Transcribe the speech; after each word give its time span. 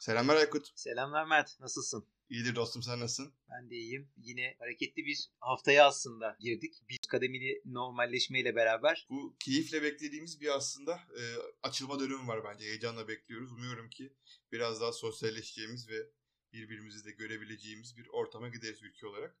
Selamlar 0.00 0.36
Aykut. 0.36 0.72
Selamlar 0.74 1.26
Mert. 1.26 1.60
Nasılsın? 1.60 2.06
İyidir 2.28 2.54
dostum 2.54 2.82
sen 2.82 3.00
nasılsın? 3.00 3.32
Ben 3.50 3.70
de 3.70 3.74
iyiyim. 3.74 4.08
Yine 4.16 4.56
hareketli 4.58 5.04
bir 5.04 5.30
haftaya 5.40 5.86
aslında 5.86 6.36
girdik. 6.40 6.82
Bir 6.88 6.98
kademeli 7.08 7.62
normalleşmeyle 7.64 8.54
beraber. 8.54 9.06
Bu 9.10 9.36
keyifle 9.40 9.82
beklediğimiz 9.82 10.40
bir 10.40 10.56
aslında 10.56 10.92
e, 10.92 11.22
açılma 11.62 12.00
dönemi 12.00 12.28
var 12.28 12.44
bence. 12.44 12.64
Heyecanla 12.64 13.08
bekliyoruz. 13.08 13.52
Umuyorum 13.52 13.90
ki 13.90 14.12
biraz 14.52 14.80
daha 14.80 14.92
sosyalleşeceğimiz 14.92 15.88
ve 15.88 16.10
birbirimizi 16.52 17.04
de 17.04 17.10
görebileceğimiz 17.10 17.96
bir 17.96 18.08
ortama 18.08 18.48
gideriz 18.48 18.82
ülke 18.82 19.06
olarak. 19.06 19.36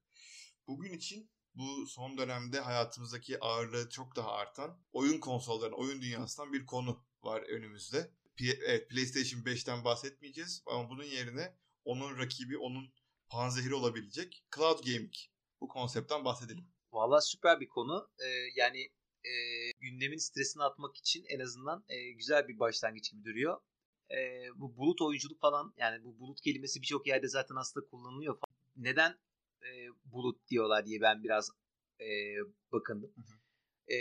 Bugün 0.66 0.92
için 0.92 1.30
bu 1.54 1.86
son 1.86 2.18
dönemde 2.18 2.60
hayatımızdaki 2.60 3.40
ağırlığı 3.40 3.88
çok 3.90 4.16
daha 4.16 4.32
artan 4.32 4.78
oyun 4.92 5.18
konsollarının, 5.18 5.76
oyun 5.76 6.02
dünyasından 6.02 6.52
bir 6.52 6.66
konu 6.66 7.04
var 7.22 7.42
önümüzde. 7.42 8.10
Evet, 8.66 8.90
PlayStation 8.90 9.40
5'ten 9.40 9.84
bahsetmeyeceğiz 9.84 10.62
ama 10.66 10.90
bunun 10.90 11.04
yerine 11.04 11.56
onun 11.84 12.18
rakibi, 12.18 12.58
onun 12.58 12.92
panzehiri 13.28 13.74
olabilecek 13.74 14.44
cloud 14.56 14.84
gaming. 14.84 15.14
Bu 15.60 15.68
konseptten 15.68 16.24
bahsedelim. 16.24 16.64
Valla 16.92 17.20
süper 17.20 17.60
bir 17.60 17.68
konu. 17.68 18.10
Ee, 18.18 18.26
yani 18.56 18.80
e, 19.24 19.32
gündemin 19.80 20.16
stresini 20.16 20.62
atmak 20.62 20.96
için 20.96 21.24
en 21.28 21.40
azından 21.40 21.84
e, 21.88 22.12
güzel 22.12 22.48
bir 22.48 22.58
başlangıç 22.58 23.10
gibi 23.10 23.24
duruyor. 23.24 23.60
E, 24.10 24.48
bu 24.56 24.76
bulut 24.76 25.02
oyunculuk 25.02 25.40
falan 25.40 25.74
yani 25.76 26.04
bu 26.04 26.18
bulut 26.18 26.40
kelimesi 26.40 26.82
birçok 26.82 27.06
yerde 27.06 27.28
zaten 27.28 27.56
aslında 27.56 27.86
kullanılıyor. 27.86 28.38
Neden 28.76 29.18
e, 29.62 29.70
bulut 30.04 30.48
diyorlar 30.48 30.86
diye 30.86 31.00
ben 31.00 31.24
biraz 31.24 31.50
e, 32.00 32.06
bakındım. 32.72 33.12
Hı 33.16 33.20
hı. 33.20 33.40
E, 33.94 33.96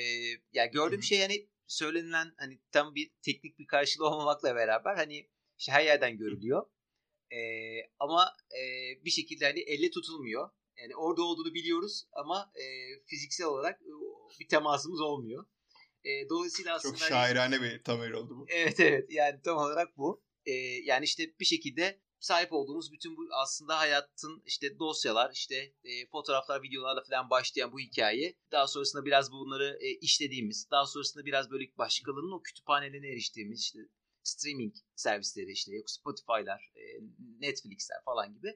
yani 0.54 0.72
gördüğüm 0.72 1.00
hı 1.00 1.02
hı. 1.02 1.06
şey 1.06 1.20
yani 1.20 1.50
söylenilen 1.68 2.34
hani 2.38 2.60
tam 2.72 2.96
bir 2.96 3.12
teknik 3.22 3.60
bir 3.60 3.68
karşılığı 3.68 4.06
olmamakla 4.08 4.56
beraber 4.56 4.96
hani 4.96 5.30
işte 5.58 5.72
her 5.72 5.84
yerden 5.84 6.18
görülüyor. 6.18 6.66
E, 7.32 7.40
ama 8.00 8.34
e, 8.52 8.64
bir 9.06 9.10
şekilde 9.10 9.46
hani 9.46 9.60
elle 9.60 9.92
tutulmuyor. 9.92 10.50
Yani 10.78 10.96
orada 10.96 11.24
olduğunu 11.24 11.54
biliyoruz 11.54 12.04
ama 12.12 12.52
e, 12.56 12.66
fiziksel 13.06 13.48
olarak 13.48 13.82
e, 13.82 13.92
bir 14.40 14.48
temasımız 14.48 15.02
olmuyor. 15.02 15.46
E, 16.04 16.30
dolayısıyla 16.30 16.76
aslında... 16.76 16.98
Çok 16.98 17.02
hani 17.02 17.10
şairane 17.10 17.56
hani, 17.56 17.72
bir 17.72 17.84
tamir 17.84 18.12
oldu 18.12 18.38
bu. 18.38 18.46
Evet 18.50 18.80
evet 18.80 19.12
yani 19.12 19.42
tam 19.42 19.58
olarak 19.58 19.98
bu. 19.98 20.24
E, 20.46 20.52
yani 20.84 21.06
işte 21.06 21.24
bir 21.40 21.46
şekilde 21.46 22.02
sahip 22.20 22.54
olduğumuz 22.54 22.92
bütün 22.92 23.18
bu 23.18 23.28
aslında 23.32 23.80
hayatın 23.80 24.44
işte 24.46 24.80
dosyalar, 24.80 25.32
işte 25.34 25.74
e, 25.84 26.08
fotoğraflar, 26.12 26.64
videolarla 26.64 27.04
falan 27.04 27.30
başlayan 27.30 27.72
bu 27.72 27.80
hikaye. 27.80 28.36
Daha 28.52 28.68
sonrasında 28.68 29.06
biraz 29.06 29.32
bunları 29.32 29.78
e, 29.82 29.90
işlediğimiz, 29.90 30.68
daha 30.72 30.86
sonrasında 30.86 31.26
biraz 31.26 31.52
böyle 31.52 31.66
başkalarının 31.78 32.32
o 32.32 32.42
kütüphanelerine 32.42 33.08
eriştiğimiz 33.08 33.60
işte 33.62 33.80
streaming 34.24 34.76
servisleri 34.96 35.52
işte 35.52 35.76
yok 35.76 35.90
Spotify'lar, 35.90 36.72
e, 36.76 36.84
Netflix'ler 37.40 38.04
falan 38.06 38.34
gibi. 38.34 38.48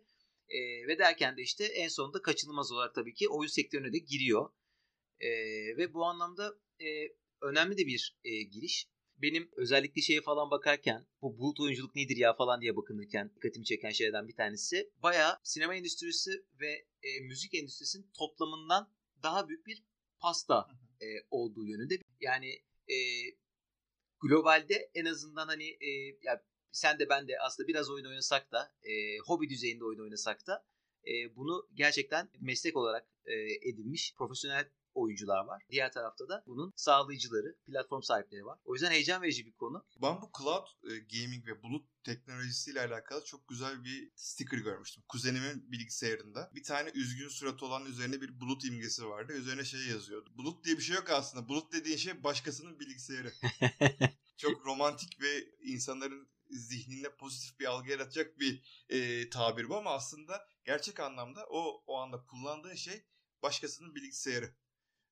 E, 0.50 0.88
ve 0.88 1.00
derken 1.00 1.38
de 1.38 1.42
işte 1.42 1.66
en 1.66 1.88
sonunda 1.88 2.22
kaçınılmaz 2.22 2.72
olarak 2.72 2.96
tabii 2.96 3.14
ki 3.14 3.30
oyun 3.30 3.50
sektörüne 3.50 3.94
de 3.94 3.98
giriyor. 3.98 4.50
E, 5.20 5.30
ve 5.78 5.94
bu 5.94 6.06
anlamda 6.06 6.54
e, 6.80 6.88
önemli 7.42 7.78
de 7.78 7.88
bir 7.88 8.18
e, 8.24 8.42
giriş 8.44 8.88
benim 9.18 9.50
özellikle 9.58 10.02
şeye 10.02 10.22
falan 10.22 10.52
bakarken 10.52 11.08
bu 11.22 11.38
bulut 11.38 11.60
oyunculuk 11.60 11.96
nedir 11.96 12.18
ya 12.18 12.34
falan 12.34 12.62
diye 12.62 12.76
bakınırken 12.76 13.32
dikkatimi 13.36 13.66
çeken 13.66 13.92
şeylerden 13.92 14.28
bir 14.28 14.36
tanesi 14.36 14.92
baya 15.04 15.40
sinema 15.44 15.76
endüstrisi 15.76 16.32
ve 16.60 16.72
e, 17.04 17.20
müzik 17.20 17.54
endüstrisinin 17.54 18.12
toplamından 18.18 18.94
daha 19.24 19.48
büyük 19.48 19.66
bir 19.66 19.84
pasta 20.20 20.68
e, 21.02 21.06
olduğu 21.32 21.66
yönünde. 21.66 21.98
Yani 22.20 22.50
e, 22.88 22.98
globalde 24.20 24.92
en 24.94 25.06
azından 25.06 25.48
hani 25.48 25.66
e, 25.66 25.90
ya 26.22 26.44
sen 26.72 27.00
de 27.00 27.10
ben 27.10 27.28
de 27.28 27.34
aslında 27.40 27.68
biraz 27.68 27.90
oyun 27.90 28.06
oynasak 28.06 28.52
da 28.52 28.74
e, 28.84 29.18
hobi 29.18 29.50
düzeyinde 29.50 29.86
oyun 29.86 30.00
oynasak 30.00 30.48
da 30.48 30.66
e, 31.08 31.36
bunu 31.36 31.68
gerçekten 31.74 32.30
meslek 32.40 32.76
olarak 32.76 33.08
e, 33.26 33.34
edinmiş 33.70 34.14
profesyonel 34.18 34.70
oyuncular 34.96 35.46
var. 35.46 35.64
Diğer 35.70 35.92
tarafta 35.92 36.30
da 36.30 36.44
bunun 36.48 36.74
sağlayıcıları, 36.76 37.56
platform 37.66 38.02
sahipleri 38.02 38.46
var. 38.46 38.60
O 38.66 38.74
yüzden 38.74 38.92
heyecan 38.92 39.22
verici 39.22 39.46
bir 39.46 39.52
konu. 39.52 39.86
Ben 40.02 40.22
bu 40.22 40.32
cloud 40.38 40.68
e, 40.84 41.00
gaming 41.00 41.48
ve 41.48 41.64
bulut 41.64 41.86
teknolojisiyle 42.04 42.82
alakalı 42.82 43.26
çok 43.26 43.48
güzel 43.48 43.84
bir 43.84 44.12
sticker 44.16 44.58
görmüştüm. 44.58 45.04
Kuzenimin 45.08 45.72
bilgisayarında. 45.72 46.52
Bir 46.56 46.64
tane 46.64 46.90
üzgün 46.90 47.30
surat 47.30 47.64
olan 47.64 47.86
üzerine 47.86 48.22
bir 48.22 48.40
bulut 48.40 48.66
imgesi 48.66 49.08
vardı. 49.08 49.34
Üzerine 49.34 49.66
şey 49.66 49.88
yazıyordu. 49.88 50.30
Bulut 50.38 50.66
diye 50.66 50.78
bir 50.78 50.84
şey 50.84 50.96
yok 50.96 51.10
aslında. 51.10 51.48
Bulut 51.48 51.74
dediğin 51.74 51.98
şey 51.98 52.24
başkasının 52.24 52.80
bilgisayarı. 52.80 53.34
çok 54.38 54.66
romantik 54.66 55.22
ve 55.22 55.46
insanların 55.62 56.28
zihninde 56.50 57.16
pozitif 57.16 57.60
bir 57.60 57.66
algı 57.66 57.92
yaratacak 57.92 58.40
bir 58.40 58.84
e, 58.90 59.30
tabir 59.30 59.70
bu 59.70 59.78
ama 59.78 59.92
aslında 59.92 60.48
gerçek 60.66 61.00
anlamda 61.00 61.46
o 61.50 61.84
o 61.88 61.98
anda 61.98 62.24
kullandığı 62.24 62.78
şey 62.78 63.06
başkasının 63.44 63.96
bilgisayarı. 63.96 64.56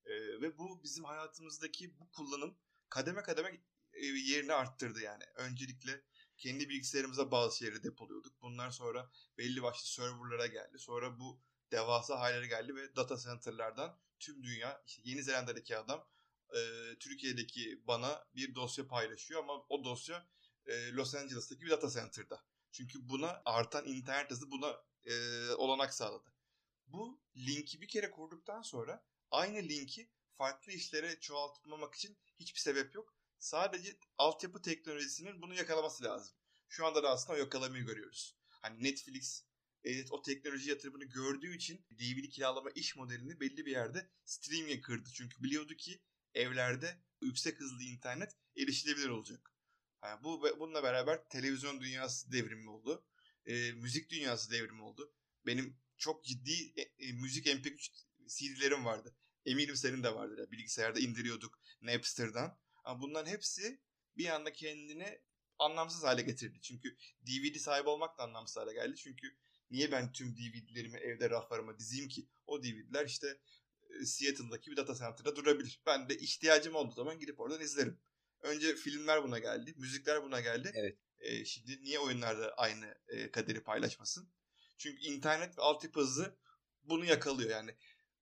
E, 0.05 0.41
ve 0.41 0.57
bu 0.57 0.83
bizim 0.83 1.03
hayatımızdaki 1.03 1.99
bu 1.99 2.09
kullanım 2.09 2.57
kademe 2.89 3.23
kademe 3.23 3.61
e, 3.93 4.05
yerini 4.05 4.53
arttırdı 4.53 5.01
yani. 5.01 5.23
Öncelikle 5.35 6.01
kendi 6.37 6.69
bilgisayarımıza 6.69 7.31
bazı 7.31 7.57
şeyleri 7.57 7.83
depoluyorduk. 7.83 8.41
Bunlar 8.41 8.69
sonra 8.69 9.11
belli 9.37 9.63
başlı 9.63 9.87
serverlara 9.87 10.47
geldi. 10.47 10.79
Sonra 10.79 11.19
bu 11.19 11.41
devasa 11.71 12.19
hallere 12.19 12.47
geldi 12.47 12.75
ve 12.75 12.95
data 12.95 13.17
center'lardan 13.17 13.99
tüm 14.19 14.43
dünya 14.43 14.83
işte 14.87 15.01
Yeni 15.05 15.23
Zelanda'daki 15.23 15.77
adam 15.77 16.07
e, 16.55 16.59
Türkiye'deki 16.99 17.83
bana 17.87 18.25
bir 18.35 18.55
dosya 18.55 18.87
paylaşıyor 18.87 19.43
ama 19.43 19.65
o 19.69 19.83
dosya 19.83 20.27
e, 20.65 20.91
Los 20.91 21.15
Angeles'taki 21.15 21.61
bir 21.61 21.69
data 21.69 21.89
center'da. 21.89 22.43
Çünkü 22.71 23.09
buna 23.09 23.41
artan 23.45 23.85
internet 23.85 24.31
hızı 24.31 24.51
buna 24.51 24.83
e, 25.05 25.13
olanak 25.51 25.93
sağladı. 25.93 26.33
Bu 26.87 27.21
linki 27.37 27.81
bir 27.81 27.87
kere 27.87 28.11
kurduktan 28.11 28.61
sonra 28.61 29.05
aynı 29.31 29.57
linki 29.57 30.09
farklı 30.37 30.71
işlere 30.71 31.19
çoğaltmamak 31.19 31.95
için 31.95 32.17
hiçbir 32.39 32.59
sebep 32.59 32.95
yok. 32.95 33.15
Sadece 33.39 33.97
altyapı 34.17 34.61
teknolojisinin 34.61 35.41
bunu 35.41 35.53
yakalaması 35.53 36.03
lazım. 36.03 36.35
Şu 36.67 36.85
anda 36.85 37.03
da 37.03 37.09
aslında 37.09 37.33
o 37.33 37.39
yakalamayı 37.39 37.85
görüyoruz. 37.85 38.37
Hani 38.49 38.83
Netflix 38.83 39.45
evet, 39.83 40.11
o 40.11 40.21
teknoloji 40.21 40.69
yatırımını 40.69 41.03
gördüğü 41.03 41.55
için 41.55 41.85
DVD 41.91 42.29
kiralama 42.29 42.69
iş 42.69 42.95
modelini 42.95 43.39
belli 43.39 43.65
bir 43.65 43.71
yerde 43.71 44.09
streaming'e 44.25 44.81
kırdı. 44.81 45.09
Çünkü 45.13 45.43
biliyordu 45.43 45.75
ki 45.75 46.01
evlerde 46.33 46.97
yüksek 47.21 47.59
hızlı 47.59 47.83
internet 47.83 48.37
erişilebilir 48.57 49.09
olacak. 49.09 49.53
Yani 50.03 50.23
bu 50.23 50.59
bununla 50.59 50.83
beraber 50.83 51.29
televizyon 51.29 51.81
dünyası 51.81 52.31
devrimi 52.31 52.69
oldu. 52.69 53.05
E, 53.45 53.71
müzik 53.71 54.09
dünyası 54.09 54.51
devrimi 54.51 54.81
oldu. 54.81 55.13
Benim 55.45 55.77
çok 55.97 56.25
ciddi 56.25 56.73
e, 56.75 56.81
e, 56.81 57.11
müzik 57.11 57.45
MP3 57.47 57.89
CD'lerim 58.37 58.85
vardı. 58.85 59.15
Eminim 59.45 59.75
senin 59.75 60.03
de 60.03 60.15
vardır. 60.15 60.37
Ya. 60.37 60.51
Bilgisayarda 60.51 60.99
indiriyorduk 60.99 61.59
Napster'dan. 61.81 62.57
Ama 62.83 63.01
bunların 63.01 63.31
hepsi 63.31 63.81
bir 64.17 64.27
anda 64.27 64.53
kendini 64.53 65.21
anlamsız 65.59 66.03
hale 66.03 66.21
getirdi. 66.21 66.61
Çünkü 66.61 66.97
DVD 67.21 67.55
sahibi 67.55 67.89
olmak 67.89 68.17
da 68.17 68.23
anlamsız 68.23 68.57
hale 68.57 68.73
geldi. 68.73 68.95
Çünkü 68.95 69.37
niye 69.71 69.91
ben 69.91 70.11
tüm 70.11 70.37
DVD'lerimi 70.37 70.97
evde 70.97 71.29
raflarıma 71.29 71.79
dizeyim 71.79 72.09
ki? 72.09 72.27
O 72.47 72.63
DVD'ler 72.63 73.05
işte 73.05 73.39
e, 73.89 74.05
Seattle'daki 74.05 74.71
bir 74.71 74.77
data 74.77 74.95
center'da 74.95 75.35
durabilir. 75.35 75.81
Ben 75.85 76.09
de 76.09 76.17
ihtiyacım 76.17 76.75
olduğu 76.75 76.93
zaman 76.93 77.19
gidip 77.19 77.39
oradan 77.39 77.61
izlerim. 77.61 77.99
Önce 78.41 78.75
filmler 78.75 79.23
buna 79.23 79.39
geldi, 79.39 79.73
müzikler 79.77 80.23
buna 80.23 80.41
geldi. 80.41 80.71
Evet. 80.75 80.97
E, 81.19 81.45
şimdi 81.45 81.83
niye 81.83 81.99
oyunlarda 81.99 82.53
aynı 82.53 82.95
e, 83.07 83.31
kaderi 83.31 83.63
paylaşmasın? 83.63 84.29
Çünkü 84.77 85.01
internet 85.01 85.57
ve 85.57 85.61
altyapı 85.61 85.99
hızı 85.99 86.37
bunu 86.83 87.05
yakalıyor. 87.05 87.49
Yani 87.49 87.75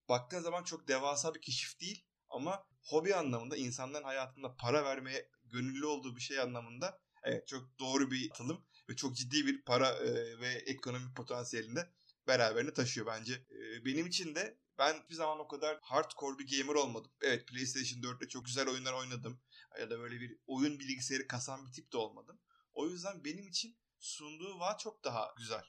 baktığın 0.09 0.41
zaman 0.41 0.63
çok 0.63 0.87
devasa 0.87 1.35
bir 1.35 1.41
keşif 1.41 1.79
değil 1.79 2.05
ama 2.29 2.63
hobi 2.81 3.15
anlamında 3.15 3.57
insanların 3.57 4.03
hayatında 4.03 4.55
para 4.55 4.85
vermeye 4.85 5.29
gönüllü 5.43 5.85
olduğu 5.85 6.15
bir 6.15 6.21
şey 6.21 6.39
anlamında 6.39 6.99
evet 7.23 7.47
çok 7.47 7.79
doğru 7.79 8.11
bir 8.11 8.31
atılım 8.31 8.65
ve 8.89 8.95
çok 8.95 9.15
ciddi 9.15 9.45
bir 9.45 9.61
para 9.61 9.89
e, 9.89 10.39
ve 10.39 10.47
ekonomik 10.47 11.15
potansiyelinde 11.15 11.89
beraberinde 12.27 12.73
taşıyor 12.73 13.07
bence. 13.07 13.33
E, 13.33 13.85
benim 13.85 14.07
için 14.07 14.35
de 14.35 14.57
ben 14.77 14.95
bir 15.09 15.15
zaman 15.15 15.39
o 15.39 15.47
kadar 15.47 15.79
hardcore 15.81 16.39
bir 16.39 16.57
gamer 16.57 16.75
olmadım. 16.75 17.11
Evet 17.21 17.47
PlayStation 17.47 18.01
4'te 18.01 18.27
çok 18.27 18.45
güzel 18.45 18.67
oyunlar 18.69 18.93
oynadım. 18.93 19.41
Ya 19.79 19.89
da 19.89 19.99
böyle 19.99 20.21
bir 20.21 20.37
oyun 20.47 20.79
bilgisayarı 20.79 21.27
kasan 21.27 21.65
bir 21.65 21.71
tip 21.71 21.93
de 21.93 21.97
olmadım. 21.97 22.39
O 22.73 22.87
yüzden 22.87 23.23
benim 23.23 23.47
için 23.47 23.77
sunduğu 23.99 24.59
vaat 24.59 24.79
çok 24.79 25.03
daha 25.03 25.33
güzel. 25.37 25.63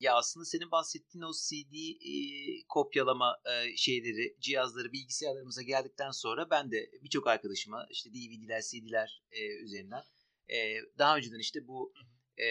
Ya 0.00 0.14
aslında 0.16 0.44
senin 0.46 0.70
bahsettiğin 0.70 1.22
o 1.24 1.32
CD 1.32 1.74
e, 1.74 2.66
kopyalama 2.68 3.40
e, 3.46 3.76
şeyleri, 3.76 4.36
cihazları 4.40 4.92
bilgisayarlarımıza 4.92 5.62
geldikten 5.62 6.10
sonra 6.10 6.50
ben 6.50 6.70
de 6.70 6.90
birçok 7.02 7.26
arkadaşıma 7.26 7.86
işte 7.90 8.10
DVD'ler, 8.10 8.62
CD'ler 8.62 9.22
e, 9.30 9.46
üzerinden 9.46 10.02
e, 10.48 10.76
daha 10.98 11.16
önceden 11.16 11.38
işte 11.38 11.66
bu 11.68 11.94
e, 12.42 12.46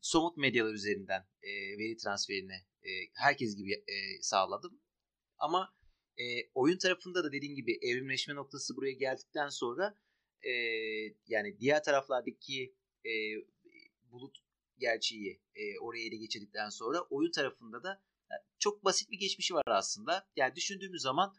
somut 0.00 0.36
medyalar 0.36 0.74
üzerinden 0.74 1.26
e, 1.42 1.50
veri 1.78 1.96
transferini 1.96 2.54
e, 2.82 2.90
herkes 3.14 3.56
gibi 3.56 3.72
e, 3.72 4.22
sağladım. 4.22 4.80
Ama 5.38 5.74
E, 6.18 6.50
oyun 6.54 6.78
tarafında 6.78 7.24
da 7.24 7.32
dediğim 7.32 7.54
gibi 7.56 7.78
evrimleşme 7.82 8.34
noktası 8.34 8.76
buraya 8.76 8.92
geldikten 8.92 9.48
sonra 9.48 9.98
e, 10.42 10.50
yani 11.26 11.58
diğer 11.60 11.82
taraflardaki 11.84 12.74
e, 13.04 13.10
gerçeği 14.78 15.42
e, 15.54 15.78
oraya 15.78 16.06
ele 16.06 16.16
geçirdikten 16.16 16.68
sonra 16.68 17.00
oyun 17.10 17.30
tarafında 17.30 17.82
da 17.82 18.02
çok 18.58 18.84
basit 18.84 19.10
bir 19.10 19.18
geçmişi 19.18 19.54
var 19.54 19.64
aslında. 19.66 20.28
Yani 20.36 20.54
düşündüğümüz 20.54 21.02
zaman 21.02 21.34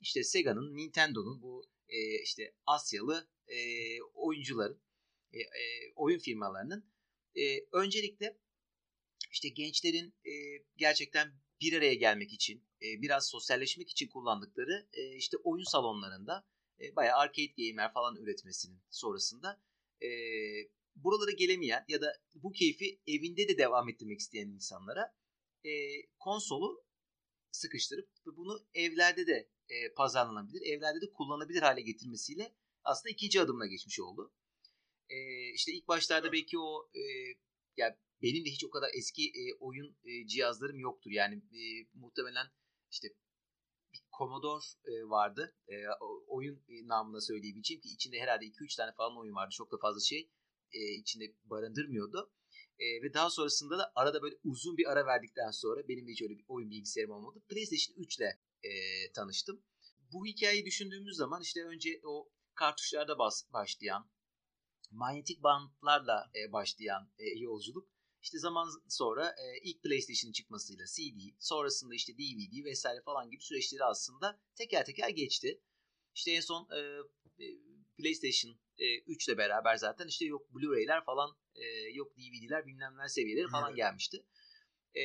işte 0.00 0.24
Sega'nın, 0.24 0.76
Nintendo'nun 0.76 1.42
bu 1.42 1.64
e, 1.88 2.22
işte 2.22 2.54
Asyalı 2.66 3.28
e, 3.48 3.58
oyuncuların, 4.02 4.82
e, 5.32 5.38
e, 5.38 5.92
oyun 5.96 6.18
firmalarının 6.18 6.92
e, 7.34 7.42
öncelikle 7.72 8.38
işte 9.32 9.48
gençlerin 9.48 10.14
e, 10.24 10.32
gerçekten 10.76 11.32
bir 11.60 11.72
araya 11.72 11.94
gelmek 11.94 12.32
için, 12.32 12.64
e, 12.82 13.02
biraz 13.02 13.28
sosyalleşmek 13.28 13.90
için 13.90 14.08
kullandıkları 14.08 14.88
e, 14.92 15.16
işte 15.16 15.36
oyun 15.44 15.64
salonlarında 15.64 16.46
e, 16.80 16.96
bayağı 16.96 17.18
arcade 17.18 17.52
game'ler 17.58 17.92
falan 17.92 18.16
üretmesinin 18.16 18.80
sonrasında 18.90 19.62
e, 20.02 20.08
buralara 20.96 21.30
gelemeyen 21.30 21.84
ya 21.88 22.00
da 22.00 22.12
bu 22.34 22.52
keyfi 22.52 23.00
evinde 23.06 23.48
de 23.48 23.58
devam 23.58 23.88
ettirmek 23.88 24.20
isteyen 24.20 24.48
insanlara 24.48 25.14
e, 25.64 25.70
konsolu 26.18 26.84
sıkıştırıp 27.52 28.08
ve 28.26 28.36
bunu 28.36 28.66
evlerde 28.74 29.26
de 29.26 29.50
e, 29.68 29.92
pazarlanabilir, 29.92 30.60
evlerde 30.60 31.00
de 31.00 31.12
kullanılabilir 31.12 31.62
hale 31.62 31.80
getirmesiyle 31.80 32.54
aslında 32.84 33.12
ikinci 33.12 33.40
adımına 33.40 33.66
geçmiş 33.66 34.00
oldu. 34.00 34.32
E, 35.08 35.16
işte 35.54 35.72
ilk 35.72 35.88
başlarda 35.88 36.32
belki 36.32 36.58
o 36.58 36.90
e, 36.94 37.02
ya 37.76 37.98
benim 38.22 38.44
de 38.44 38.50
hiç 38.50 38.64
o 38.64 38.70
kadar 38.70 38.88
eski 38.94 39.22
e, 39.28 39.54
oyun 39.60 39.96
e, 40.04 40.26
cihazlarım 40.26 40.78
yoktur. 40.78 41.10
Yani 41.10 41.34
e, 41.34 41.62
muhtemelen 41.94 42.46
işte 42.90 43.08
bir 43.92 44.00
Commodore 44.18 44.64
e, 44.84 44.92
vardı. 45.08 45.56
E, 45.68 45.74
oyun 46.26 46.64
e, 46.68 46.88
namına 46.88 47.20
söyleyebileceğim 47.20 47.80
ki 47.80 47.88
içinde 47.88 48.20
herhalde 48.20 48.44
2-3 48.44 48.76
tane 48.76 48.92
falan 48.92 49.18
oyun 49.18 49.34
vardı. 49.34 49.54
Çok 49.56 49.72
da 49.72 49.76
fazla 49.82 50.00
şey 50.00 50.30
e, 50.72 50.94
içinde 50.94 51.34
barındırmıyordu. 51.44 52.32
E, 52.78 53.02
ve 53.02 53.14
daha 53.14 53.30
sonrasında 53.30 53.78
da 53.78 53.92
arada 53.94 54.22
böyle 54.22 54.36
uzun 54.44 54.76
bir 54.76 54.92
ara 54.92 55.06
verdikten 55.06 55.50
sonra 55.50 55.88
benim 55.88 56.06
de 56.06 56.12
hiç 56.12 56.22
öyle 56.22 56.38
bir 56.38 56.44
oyun 56.48 56.70
bilgisayarım 56.70 57.12
olmadı. 57.12 57.42
PlayStation 57.48 57.96
3 57.96 58.18
ile 58.18 58.40
e, 58.62 58.72
tanıştım. 59.12 59.62
Bu 60.12 60.26
hikayeyi 60.26 60.66
düşündüğümüz 60.66 61.16
zaman 61.16 61.42
işte 61.42 61.64
önce 61.64 62.00
o 62.04 62.30
kartuşlarda 62.54 63.18
bas, 63.18 63.52
başlayan 63.52 64.10
manyetik 64.90 65.42
bantlarla 65.42 66.30
e, 66.34 66.52
başlayan 66.52 67.10
e, 67.18 67.38
yolculuk 67.38 67.88
işte 68.26 68.38
zaman 68.38 68.68
sonra 68.88 69.28
e, 69.28 69.44
ilk 69.62 69.82
PlayStation'ın 69.82 70.32
çıkmasıyla 70.32 70.84
CD, 70.86 71.18
sonrasında 71.38 71.94
işte 71.94 72.12
DVD 72.18 72.64
vesaire 72.64 73.02
falan 73.02 73.30
gibi 73.30 73.42
süreçleri 73.42 73.84
aslında 73.84 74.40
teker 74.54 74.84
teker 74.84 75.08
geçti. 75.08 75.60
İşte 76.14 76.30
en 76.30 76.40
son 76.40 76.68
e, 76.72 76.78
e 77.44 77.46
PlayStation 77.98 78.58
e, 78.78 78.98
3 79.00 79.28
ile 79.28 79.38
beraber 79.38 79.76
zaten 79.76 80.06
işte 80.06 80.24
yok 80.24 80.54
Blu-ray'ler 80.54 81.04
falan 81.04 81.36
e, 81.54 81.64
yok 81.92 82.16
DVD'ler 82.16 82.66
bilmem 82.66 82.98
ne 82.98 83.08
seviyeleri 83.08 83.48
falan 83.48 83.68
evet. 83.68 83.76
gelmişti. 83.76 84.26
E, 84.96 85.04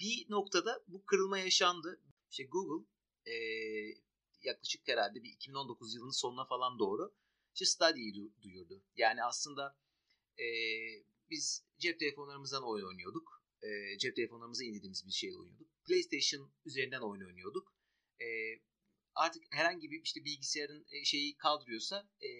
bir 0.00 0.26
noktada 0.30 0.84
bu 0.88 1.04
kırılma 1.04 1.38
yaşandı. 1.38 2.00
İşte 2.30 2.44
Google 2.44 2.86
e, 3.26 3.34
yaklaşık 4.42 4.88
herhalde 4.88 5.22
bir 5.22 5.32
2019 5.32 5.94
yılının 5.94 6.20
sonuna 6.20 6.44
falan 6.44 6.78
doğru 6.78 7.14
işte 7.54 7.64
Stadia'yı 7.64 8.12
du- 8.12 8.42
duyurdu. 8.42 8.82
Yani 8.96 9.24
aslında 9.24 9.76
e, 10.38 10.46
biz 11.30 11.64
cep 11.78 11.98
telefonlarımızdan 11.98 12.62
oyun 12.68 12.86
oynuyorduk. 12.86 13.42
E, 13.62 13.98
cep 13.98 14.16
telefonlarımıza 14.16 14.64
indirdiğimiz 14.64 15.06
bir 15.06 15.12
şeyle 15.12 15.36
oynuyorduk. 15.36 15.68
PlayStation 15.84 16.52
üzerinden 16.64 17.00
oyun 17.00 17.26
oynuyorduk. 17.26 17.74
E, 18.20 18.26
artık 19.14 19.42
herhangi 19.50 19.90
bir 19.90 20.02
işte 20.02 20.24
bilgisayarın 20.24 20.86
e, 20.90 21.04
şeyi 21.04 21.36
kaldırıyorsa 21.36 22.08
e, 22.22 22.30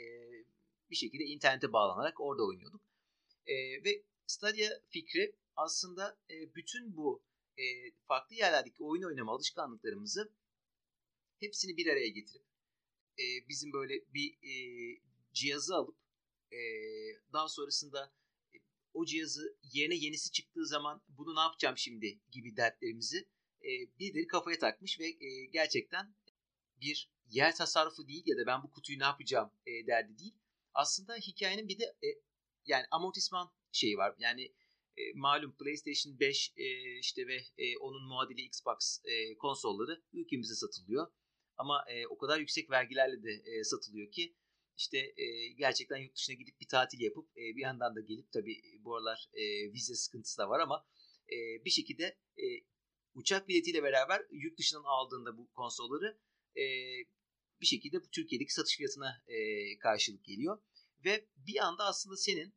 bir 0.90 0.96
şekilde 0.96 1.24
internete 1.24 1.72
bağlanarak 1.72 2.20
orada 2.20 2.44
oynuyorduk. 2.44 2.82
E, 3.46 3.54
ve 3.84 4.02
Stadia 4.26 4.70
fikri 4.88 5.36
aslında 5.56 6.18
bütün 6.28 6.96
bu 6.96 7.22
farklı 8.08 8.36
yerlerdeki 8.36 8.84
oyun 8.84 9.02
oynama 9.02 9.32
alışkanlıklarımızı 9.32 10.32
hepsini 11.40 11.76
bir 11.76 11.86
araya 11.86 12.08
getirip 12.08 12.42
bizim 13.48 13.72
böyle 13.72 13.94
bir 14.14 14.38
cihazı 15.32 15.76
alıp 15.76 15.96
daha 17.32 17.48
sonrasında 17.48 18.12
o 18.94 19.04
cihazı 19.04 19.56
yerine 19.72 19.94
yenisi 19.94 20.32
çıktığı 20.32 20.66
zaman 20.66 21.02
bunu 21.08 21.34
ne 21.36 21.40
yapacağım 21.40 21.78
şimdi 21.78 22.20
gibi 22.30 22.56
dertlerimizi 22.56 23.28
e, 23.62 23.70
birileri 23.98 24.26
kafaya 24.26 24.58
takmış 24.58 25.00
ve 25.00 25.10
gerçekten 25.52 26.14
bir 26.82 27.10
yer 27.30 27.56
tasarrufu 27.56 28.08
değil 28.08 28.22
ya 28.26 28.36
da 28.36 28.46
ben 28.46 28.62
bu 28.62 28.70
kutuyu 28.70 28.98
ne 28.98 29.04
yapacağım 29.04 29.50
e, 29.66 29.86
derdi 29.86 30.18
değil. 30.18 30.34
Aslında 30.74 31.16
hikayenin 31.16 31.68
bir 31.68 31.78
de 31.78 31.84
e, 31.84 32.08
yani 32.66 32.84
amortisman 32.90 33.52
şeyi 33.72 33.96
var. 33.96 34.14
Yani 34.18 34.42
e, 34.96 35.02
malum 35.14 35.56
PlayStation 35.56 36.20
5 36.20 36.52
e, 36.56 36.98
işte 36.98 37.26
ve 37.26 37.36
e, 37.58 37.78
onun 37.78 38.08
muadili 38.08 38.40
Xbox 38.40 39.00
e, 39.04 39.36
konsolları 39.36 40.02
ülkemizde 40.12 40.54
satılıyor. 40.54 41.06
Ama 41.56 41.84
e, 41.88 42.06
o 42.06 42.18
kadar 42.18 42.38
yüksek 42.38 42.70
vergilerle 42.70 43.22
de 43.22 43.30
e, 43.30 43.64
satılıyor 43.64 44.10
ki 44.10 44.36
işte 44.76 44.98
e, 44.98 45.48
gerçekten 45.48 45.96
yurt 45.96 46.16
dışına 46.16 46.34
gidip 46.34 46.60
bir 46.60 46.68
tatil 46.68 47.00
yapıp 47.00 47.30
e, 47.36 47.40
bir 47.56 47.62
yandan 47.62 47.96
da 47.96 48.00
gelip 48.00 48.32
tabii 48.32 48.62
bu 48.80 48.96
aralar 48.96 49.28
e, 49.32 49.72
vize 49.72 49.94
sıkıntısı 49.94 50.38
da 50.38 50.48
var 50.48 50.60
ama 50.60 50.86
e, 51.32 51.64
bir 51.64 51.70
şekilde 51.70 52.04
e, 52.36 52.46
uçak 53.14 53.48
biletiyle 53.48 53.82
beraber 53.82 54.26
yurt 54.30 54.58
dışından 54.58 54.84
aldığında 54.84 55.38
bu 55.38 55.52
konsolları 55.52 56.18
e, 56.56 56.64
bir 57.60 57.66
şekilde 57.66 58.02
bu 58.02 58.10
Türkiye'deki 58.10 58.54
satış 58.54 58.76
fiyatına 58.76 59.22
e, 59.26 59.38
karşılık 59.78 60.24
geliyor. 60.24 60.62
Ve 61.04 61.28
bir 61.36 61.66
anda 61.66 61.84
aslında 61.84 62.16
senin 62.16 62.54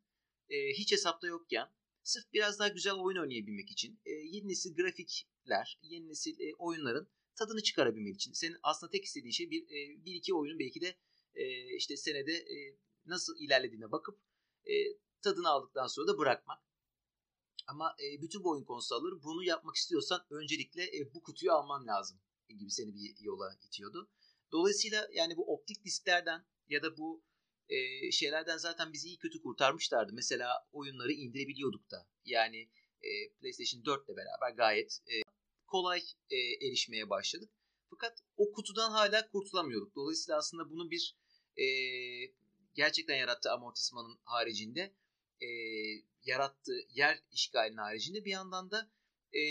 e, 0.50 0.74
hiç 0.74 0.92
hesapta 0.92 1.28
yokken 1.28 1.68
sırf 2.04 2.34
biraz 2.34 2.60
daha 2.60 2.68
güzel 2.68 2.94
oyun 2.94 3.22
oynayabilmek 3.22 3.72
için 3.72 4.00
e, 4.06 4.12
yeni 4.12 4.48
nesil 4.48 4.76
grafikler, 4.76 5.80
yeni 5.82 6.10
nesil 6.10 6.40
e, 6.40 6.56
oyunların 6.58 7.08
tadını 7.36 7.64
çıkarabilmek 7.64 8.16
için 8.16 8.34
senin 8.34 8.58
aslında 8.64 8.92
tek 8.92 9.06
istediğin 9.06 9.32
şey 9.32 9.52
bir, 9.52 9.64
e, 9.64 10.06
bir 10.06 10.16
iki 10.16 10.34
oyunun 10.34 10.60
belki 10.60 10.82
de 10.82 10.98
e, 11.36 11.76
işte 11.76 11.98
senede 11.98 12.34
e, 12.34 12.78
nasıl 13.06 13.38
ilerlediğine 13.40 13.92
bakıp 13.92 14.20
e, 14.66 14.74
tadını 15.22 15.50
aldıktan 15.50 15.88
sonra 15.88 16.08
da 16.08 16.18
bırakmak. 16.18 16.60
Ama 17.68 17.96
e, 18.04 18.22
bütün 18.22 18.44
bu 18.44 18.52
oyun 18.52 18.64
konsolları 18.64 19.24
bunu 19.24 19.44
yapmak 19.44 19.76
istiyorsan 19.76 20.26
öncelikle 20.30 20.84
e, 20.84 21.14
bu 21.14 21.24
kutuyu 21.24 21.52
alman 21.52 21.88
lazım 21.88 22.20
gibi 22.50 22.72
seni 22.72 22.94
bir 22.96 23.16
yola 23.20 23.58
itiyordu. 23.68 24.10
Dolayısıyla 24.52 25.08
yani 25.14 25.38
bu 25.38 25.54
optik 25.54 25.86
disklerden 25.86 26.46
ya 26.68 26.84
da 26.84 26.98
bu 26.98 27.24
e, 27.70 28.12
şeylerden 28.12 28.58
zaten 28.58 28.94
bizi 28.94 29.08
iyi 29.08 29.18
kötü 29.18 29.42
kurtarmışlardı. 29.42 30.14
Mesela 30.14 30.68
oyunları 30.72 31.12
indirebiliyorduk 31.12 31.92
da. 31.92 32.08
Yani 32.26 32.70
e, 33.02 33.10
PlayStation 33.40 33.86
4 33.86 34.10
ile 34.10 34.16
beraber 34.18 34.56
gayet 34.56 35.00
e, 35.08 35.16
kolay 35.68 36.02
e, 36.30 36.38
erişmeye 36.68 37.10
başladık. 37.10 37.50
Fakat 37.90 38.18
o 38.38 38.52
kutudan 38.52 38.92
hala 38.92 39.30
kurtulamıyorduk. 39.30 39.96
Dolayısıyla 39.96 40.38
aslında 40.38 40.70
bunu 40.70 40.92
bir 40.92 41.18
e, 41.58 41.66
gerçekten 42.76 43.16
yarattığı 43.16 43.52
amortismanın 43.52 44.20
haricinde 44.24 44.96
e, 45.42 45.48
yarattığı 46.24 46.80
yer 46.90 47.20
işgalinin 47.32 47.78
haricinde 47.78 48.26
bir 48.26 48.32
yandan 48.32 48.72
da 48.72 48.92
e, 49.34 49.42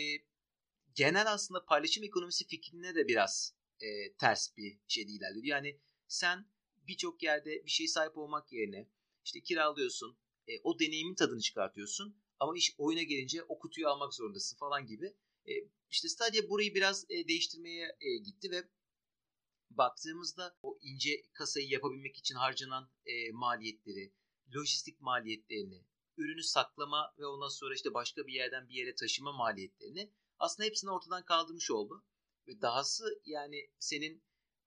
genel 0.95 1.33
aslında 1.33 1.65
paylaşım 1.65 2.05
ekonomisi 2.05 2.47
fikrine 2.47 2.95
de 2.95 3.09
biraz 3.09 3.55
e, 3.81 4.13
ters 4.13 4.57
bir 4.57 4.79
şey 4.89 5.03
ilerliyor. 5.03 5.45
Yani 5.45 5.81
sen 6.09 6.49
birçok 6.89 7.23
yerde 7.23 7.65
bir 7.65 7.71
şey 7.71 7.89
sahip 7.89 8.19
olmak 8.19 8.53
yerine 8.53 8.89
işte 9.25 9.41
kiralıyorsun, 9.41 10.19
e, 10.49 10.53
o 10.63 10.79
deneyimin 10.79 11.15
tadını 11.15 11.41
çıkartıyorsun 11.41 12.17
ama 12.41 12.57
iş 12.57 12.75
oyuna 12.79 13.03
gelince 13.03 13.43
o 13.43 13.59
kutuyu 13.59 13.89
almak 13.89 14.15
zorundasın 14.15 14.57
falan 14.57 14.87
gibi. 14.87 15.15
E, 15.49 15.53
işte 15.91 16.09
Stadia 16.09 16.49
burayı 16.49 16.75
biraz 16.75 17.05
e, 17.11 17.29
değiştirmeye 17.29 17.97
e, 18.01 18.17
gitti 18.17 18.51
ve 18.51 18.69
baktığımızda 19.71 20.57
o 20.63 20.79
ince 20.83 21.23
kasayı 21.33 21.69
yapabilmek 21.69 22.17
için 22.17 22.35
harcanan 22.35 22.91
e, 23.07 23.31
maliyetleri, 23.33 24.13
lojistik 24.57 25.01
maliyetlerini, 25.01 25.85
ürünü 26.17 26.43
saklama 26.43 27.15
ve 27.19 27.27
ondan 27.27 27.49
sonra 27.49 27.75
işte 27.75 27.95
başka 27.95 28.27
bir 28.27 28.33
yerden 28.33 28.69
bir 28.69 28.75
yere 28.75 28.95
taşıma 28.95 29.33
maliyetlerini 29.33 30.13
aslında 30.39 30.67
hepsini 30.67 30.91
ortadan 30.91 31.25
kaldırmış 31.25 31.71
oldu. 31.71 32.05
Ve 32.49 32.61
dahası 32.61 33.21
yani 33.25 33.71
senin 33.79 34.23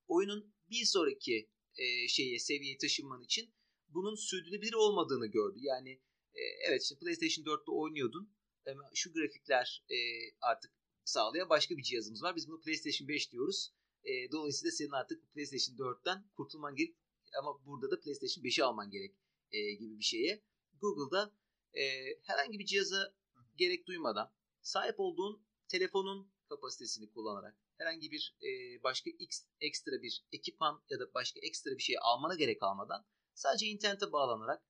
oyunun 0.07 0.53
bir 0.69 0.85
sonraki 0.85 1.49
e, 1.75 2.07
şeye 2.07 2.39
seviyeye 2.39 2.77
taşınman 2.77 3.21
için 3.21 3.53
bunun 3.89 4.15
sürdürülebilir 4.15 4.73
olmadığını 4.73 5.27
gördü. 5.27 5.57
Yani 5.61 5.91
e, 6.33 6.41
evet 6.67 6.81
işte 6.83 6.95
PlayStation 6.95 7.45
4'te 7.45 7.71
oynuyordun 7.71 8.33
ama 8.71 8.89
şu 8.93 9.13
grafikler 9.13 9.83
e, 9.89 9.97
artık 10.41 10.71
sağlayan 11.03 11.49
başka 11.49 11.77
bir 11.77 11.83
cihazımız 11.83 12.23
var. 12.23 12.35
Biz 12.35 12.47
bunu 12.47 12.61
PlayStation 12.61 13.07
5 13.07 13.31
diyoruz. 13.31 13.73
E, 14.03 14.31
dolayısıyla 14.31 14.71
senin 14.71 14.91
artık 14.91 15.33
PlayStation 15.33 15.75
4'ten 15.77 16.29
kurtulman 16.35 16.75
gerek 16.75 16.95
ama 17.39 17.65
burada 17.65 17.91
da 17.91 17.99
PlayStation 17.99 18.43
5'i 18.43 18.63
alman 18.63 18.89
gerek 18.89 19.15
e, 19.51 19.73
gibi 19.73 19.99
bir 19.99 20.03
şeye. 20.03 20.43
Google'da 20.81 21.33
e, 21.73 21.83
herhangi 22.23 22.59
bir 22.59 22.65
cihaza 22.65 23.13
gerek 23.55 23.87
duymadan 23.87 24.33
sahip 24.61 24.99
olduğun 24.99 25.46
telefonun 25.67 26.31
kapasitesini 26.49 27.09
kullanarak 27.09 27.57
herhangi 27.77 28.11
bir 28.11 28.37
e, 28.41 28.83
başka 28.83 29.09
x, 29.09 29.45
ekstra 29.61 30.01
bir 30.01 30.25
ekipman 30.31 30.83
ya 30.89 30.99
da 30.99 31.13
başka 31.13 31.39
ekstra 31.39 31.71
bir 31.71 31.83
şey 31.83 31.95
almana 32.01 32.35
gerek 32.35 32.59
kalmadan 32.59 33.05
sadece 33.33 33.65
internete 33.65 34.11
bağlanarak 34.11 34.63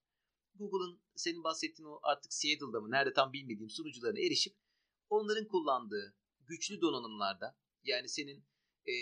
Google'ın 0.56 1.01
senin 1.16 1.44
bahsettiğin 1.44 1.89
o 1.89 2.00
artık 2.04 2.34
Seattle'da 2.34 2.82
mı 2.82 2.92
nerede 2.92 3.13
tam 3.13 3.34
bilmediğim 3.34 3.70
sunucularına 3.70 4.20
erişip 4.20 4.58
onların 5.10 5.48
kullandığı 5.48 6.16
güçlü 6.39 6.82
donanımlarda 6.82 7.58
yani 7.84 8.10
senin 8.10 8.46
e, 8.88 8.94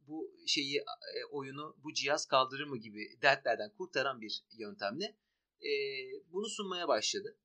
bu 0.00 0.34
şeyi 0.46 0.76
e, 0.78 1.24
oyunu 1.30 1.76
bu 1.84 1.92
cihaz 1.92 2.26
kaldırır 2.26 2.64
mı 2.64 2.78
gibi 2.78 3.18
dertlerden 3.22 3.70
kurtaran 3.74 4.20
bir 4.20 4.44
yöntemle 4.58 5.18
e, 5.60 5.70
bunu 6.32 6.48
sunmaya 6.48 6.88
başladı. 6.88 7.38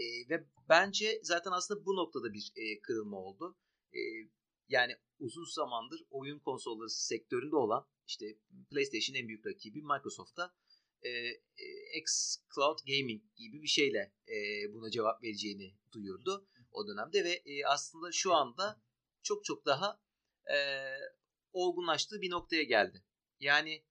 E, 0.00 0.28
ve 0.30 0.44
bence 0.68 1.20
zaten 1.22 1.50
aslında 1.50 1.86
bu 1.86 1.96
noktada 1.96 2.32
bir 2.32 2.52
e, 2.56 2.80
kırılma 2.80 3.16
oldu. 3.16 3.58
E, 3.92 4.00
yani 4.68 4.96
uzun 5.18 5.44
zamandır 5.44 6.04
oyun 6.10 6.38
konsolları 6.38 6.90
sektöründe 6.90 7.56
olan 7.56 7.86
işte 8.06 8.26
PlayStation 8.70 9.16
en 9.16 9.28
büyük 9.28 9.46
rakibi 9.46 9.82
Microsoft'ta 9.82 10.54
e, 11.02 11.08
e, 11.08 11.98
X 11.98 12.36
Cloud 12.54 12.78
Gaming 12.86 13.22
gibi 13.36 13.62
bir 13.62 13.68
şeyle 13.68 14.14
e, 14.28 14.36
buna 14.72 14.90
cevap 14.90 15.22
vereceğini 15.22 15.74
duyurdu 15.92 16.48
o 16.72 16.88
dönemde 16.88 17.24
ve 17.24 17.32
e, 17.32 17.64
aslında 17.66 18.12
şu 18.12 18.34
anda 18.34 18.82
çok 19.22 19.44
çok 19.44 19.66
daha 19.66 20.00
e, 20.54 20.58
olgunlaştığı 21.52 22.20
bir 22.20 22.30
noktaya 22.30 22.62
geldi. 22.62 23.04
Yani 23.40 23.84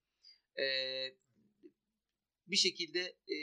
e, 0.58 0.66
bir 2.46 2.56
şekilde 2.56 3.00
e, 3.00 3.36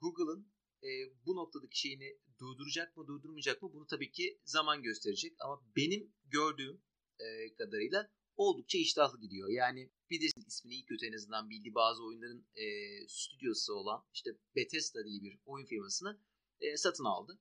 Google'ın 0.00 0.52
e, 0.82 0.88
bu 1.26 1.36
noktadaki 1.36 1.78
şeyini 1.78 2.18
durduracak 2.40 2.96
mı 2.96 3.06
durdurmayacak 3.06 3.62
mı 3.62 3.72
bunu 3.72 3.86
tabii 3.86 4.10
ki 4.10 4.40
zaman 4.44 4.82
gösterecek. 4.82 5.36
Ama 5.40 5.62
benim 5.76 6.12
gördüğüm 6.24 6.82
e, 7.18 7.54
kadarıyla 7.54 8.10
oldukça 8.36 8.78
iştahlı 8.78 9.20
gidiyor. 9.20 9.48
Yani 9.48 9.90
de 10.10 10.26
ismini 10.46 10.74
ilk 10.74 10.88
kötü 10.88 11.06
en 11.06 11.12
azından 11.12 11.50
bildiği 11.50 11.74
bazı 11.74 12.04
oyunların 12.04 12.46
e, 12.54 12.66
stüdyosu 13.08 13.72
olan 13.72 14.04
işte 14.12 14.30
Bethesda 14.56 15.04
diye 15.04 15.22
bir 15.22 15.38
oyun 15.46 15.66
firmasını 15.66 16.20
e, 16.60 16.76
satın 16.76 17.04
aldı. 17.04 17.38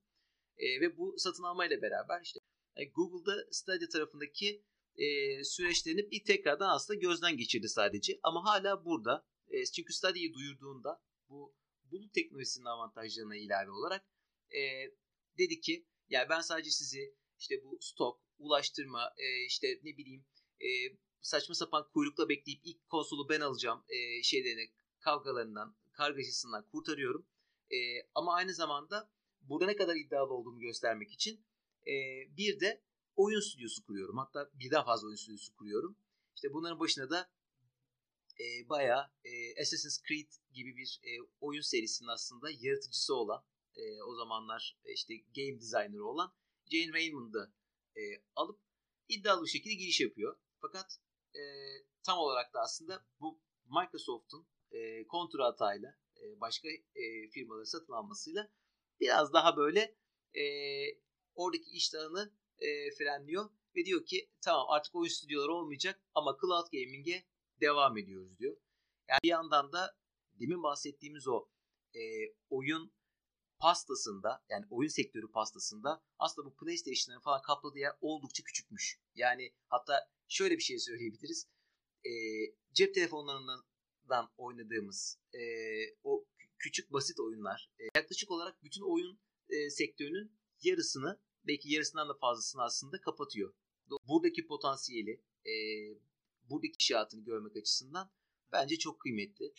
E, 0.58 0.82
ve 0.82 0.98
bu 0.98 1.16
satın 1.18 1.44
almayla 1.44 1.82
beraber 1.82 2.22
işte 2.24 2.40
e, 2.76 2.86
Google'da 2.86 3.48
Stadia 3.52 3.88
tarafındaki 3.88 4.64
e, 4.96 5.44
süreçlerini 5.44 6.12
bir 6.12 6.24
tekrardan 6.24 6.70
aslında 6.70 7.00
gözden 7.00 7.38
geçirdi 7.38 7.70
sadece. 7.70 8.20
Ama 8.24 8.46
hala 8.46 8.86
burada. 8.86 9.26
E, 9.48 9.66
çünkü 9.66 9.94
Stadia'yı 9.94 10.34
duyurduğunda 10.34 11.02
bu 11.30 11.56
bulut 11.92 12.14
teknolojisinin 12.14 12.66
avantajlarına 12.66 13.36
ilave 13.36 13.72
olarak 13.72 14.06
e, 14.56 14.62
dedi 15.38 15.62
ki 15.62 15.88
ya 16.10 16.30
ben 16.30 16.42
sadece 16.42 16.72
sizi 16.72 17.16
işte 17.40 17.64
bu 17.64 17.78
stok, 17.82 18.22
ulaştırma, 18.40 19.14
e, 19.18 19.46
işte 19.46 19.80
ne 19.84 19.98
bileyim 19.98 20.26
e, 20.62 20.68
saçma 21.22 21.56
sapan 21.56 21.90
kuyrukla 21.94 22.30
bekleyip 22.30 22.62
ilk 22.64 22.90
konsolu 22.90 23.30
ben 23.30 23.42
alacağım 23.42 23.84
e, 23.90 24.24
şeylerini 24.24 24.72
kavgalarından, 25.00 25.76
kargaşasından 25.92 26.68
kurtarıyorum. 26.72 27.28
E, 27.72 27.78
ama 28.16 28.34
aynı 28.34 28.54
zamanda 28.54 29.12
burada 29.42 29.66
ne 29.66 29.76
kadar 29.76 29.96
iddialı 29.96 30.34
olduğumu 30.34 30.60
göstermek 30.60 31.12
için 31.12 31.46
e, 31.88 31.94
bir 32.38 32.60
de 32.60 32.84
oyun 33.16 33.40
stüdyosu 33.40 33.86
kuruyorum. 33.86 34.18
Hatta 34.18 34.50
birden 34.54 34.86
fazla 34.86 35.08
oyun 35.08 35.16
stüdyosu 35.16 35.56
kuruyorum. 35.56 35.98
İşte 36.36 36.54
bunların 36.54 36.80
başına 36.80 37.10
da 37.10 37.30
e, 38.40 38.70
bayağı 38.70 39.12
e, 39.24 39.62
Assassin's 39.62 40.02
Creed 40.08 40.32
gibi 40.54 40.76
bir 40.78 41.00
e, 41.04 41.10
oyun 41.42 41.62
serisinin 41.62 42.10
aslında 42.10 42.48
yaratıcısı 42.60 43.16
olan 43.16 43.44
e, 43.76 44.02
o 44.04 44.16
zamanlar 44.16 44.78
e, 44.86 44.94
işte 44.94 45.14
game 45.18 45.62
designer'ı 45.62 46.06
olan 46.06 46.34
Jane 46.72 46.94
Raymond'ı 46.94 47.54
e, 47.96 48.02
alıp 48.36 48.62
iddialı 49.10 49.44
bir 49.44 49.50
şekilde 49.50 49.74
giriş 49.74 50.02
yapıyor. 50.02 50.38
Fakat 50.62 51.00
e, 51.36 51.42
tam 52.04 52.20
olarak 52.20 52.54
da 52.54 52.60
aslında 52.60 53.06
bu 53.20 53.42
Microsoft'un 53.66 54.48
e, 54.72 55.08
kontratayla 55.08 55.98
e, 56.18 56.42
başka 56.42 56.70
e, 56.96 57.30
firmaları 57.30 57.66
satın 57.66 57.94
almasıyla 57.94 58.52
biraz 59.00 59.34
daha 59.34 59.58
böyle 59.58 59.98
e, 60.34 60.44
oradaki 61.36 61.70
iştahını 61.70 62.34
e, 62.60 62.92
frenliyor 62.92 63.50
ve 63.76 63.86
diyor 63.86 64.06
ki 64.06 64.30
tamam 64.42 64.66
artık 64.70 64.96
oyun 64.96 65.10
stüdyoları 65.10 65.54
olmayacak 65.54 66.02
ama 66.16 66.38
cloud 66.42 66.68
gaming'e 66.72 67.26
devam 67.62 67.98
ediyoruz 67.98 68.40
diyor. 68.40 68.58
Yani 69.10 69.20
bir 69.24 69.30
yandan 69.30 69.72
da 69.74 69.96
demin 70.40 70.64
bahsettiğimiz 70.64 71.28
o 71.28 71.50
e, 71.96 72.02
oyun 72.50 72.92
pastasında 73.60 74.44
yani 74.50 74.66
oyun 74.70 74.90
sektörü 74.90 75.32
pastasında 75.32 76.04
aslında 76.20 76.48
bu 76.48 76.56
PlayStation'ın 76.56 77.20
falan 77.20 77.42
kapladığı 77.42 77.80
yer 77.80 77.94
oldukça 78.02 78.44
küçükmüş. 78.44 79.00
Yani 79.16 79.54
hatta 79.68 80.10
şöyle 80.28 80.58
bir 80.58 80.64
şey 80.64 80.80
söyleyebiliriz. 80.80 81.48
E, 82.06 82.12
cep 82.74 82.94
telefonlarından 82.94 84.30
oynadığımız 84.38 85.20
e, 85.34 85.42
o 86.04 86.26
küçük 86.58 86.94
basit 86.94 87.20
oyunlar 87.20 87.72
e, 87.80 87.84
yaklaşık 87.96 88.32
olarak 88.32 88.64
bütün 88.64 88.82
oyun 88.82 89.20
e, 89.50 89.70
sektörünün 89.70 90.38
yarısını 90.62 91.20
belki 91.48 91.74
yarısından 91.74 92.10
da 92.10 92.14
fazlasını 92.14 92.64
aslında 92.64 93.02
kapatıyor. 93.02 93.54
Buradaki 94.08 94.48
potansiyeli, 94.48 95.24
e, 95.46 95.54
buradaki 96.50 96.74
inşaatını 96.74 97.24
görmek 97.24 97.58
açısından 97.58 98.12
bence 98.52 98.78
çok 98.78 99.00
kıymetli. 99.00 99.54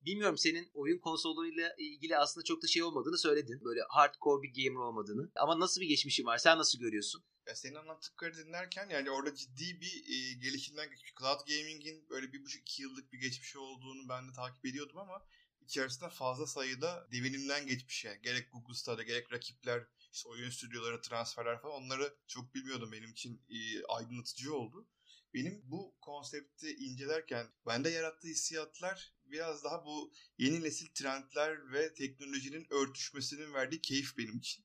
Bilmiyorum 0.00 0.38
senin 0.38 0.70
oyun 0.74 0.98
konsollarıyla 0.98 1.74
ilgili 1.78 2.18
aslında 2.18 2.44
çok 2.44 2.62
da 2.62 2.66
şey 2.66 2.82
olmadığını 2.82 3.18
söyledin. 3.18 3.64
Böyle 3.64 3.80
hardcore 3.88 4.42
bir 4.42 4.64
gamer 4.64 4.80
olmadığını. 4.80 5.30
Ama 5.36 5.60
nasıl 5.60 5.80
bir 5.80 5.86
geçmişin 5.86 6.24
var? 6.24 6.38
Sen 6.38 6.58
nasıl 6.58 6.78
görüyorsun? 6.78 7.24
Ya 7.46 7.56
senin 7.56 7.74
anlattıkları 7.74 8.36
dinlerken 8.36 8.88
yani 8.88 9.10
orada 9.10 9.34
ciddi 9.34 9.80
bir 9.80 10.04
e, 10.08 10.32
gelişimden 10.32 10.90
geçmiş. 10.90 11.14
Cloud 11.20 11.40
Gaming'in 11.48 12.08
böyle 12.10 12.32
bir 12.32 12.44
buçuk 12.44 12.60
iki 12.60 12.82
yıllık 12.82 13.12
bir 13.12 13.18
geçmişi 13.18 13.58
olduğunu 13.58 14.08
ben 14.08 14.28
de 14.28 14.32
takip 14.32 14.66
ediyordum 14.66 14.98
ama 14.98 15.26
içerisinde 15.60 16.08
fazla 16.08 16.46
sayıda 16.46 17.08
devinimden 17.12 17.66
geçmiş 17.66 18.04
yani. 18.04 18.22
Gerek 18.22 18.52
Google 18.52 18.74
Stadia 18.74 19.04
gerek 19.04 19.32
rakipler 19.32 19.86
işte 20.12 20.28
oyun 20.28 20.50
stüdyoları, 20.50 21.00
transferler 21.00 21.60
falan 21.62 21.82
onları 21.82 22.14
çok 22.26 22.54
bilmiyordum. 22.54 22.92
Benim 22.92 23.10
için 23.10 23.42
e, 23.48 23.84
aydınlatıcı 23.84 24.54
oldu. 24.54 24.88
Benim 25.34 25.62
bu 25.64 25.96
konsepti 26.00 26.74
incelerken 26.74 27.46
bende 27.66 27.90
yarattığı 27.90 28.28
hissiyatlar 28.28 29.14
biraz 29.24 29.64
daha 29.64 29.84
bu 29.84 30.12
yeni 30.38 30.62
nesil 30.62 30.86
trendler 30.94 31.72
ve 31.72 31.94
teknolojinin 31.94 32.66
örtüşmesinin 32.70 33.54
verdiği 33.54 33.80
keyif 33.80 34.18
benim 34.18 34.38
için. 34.38 34.64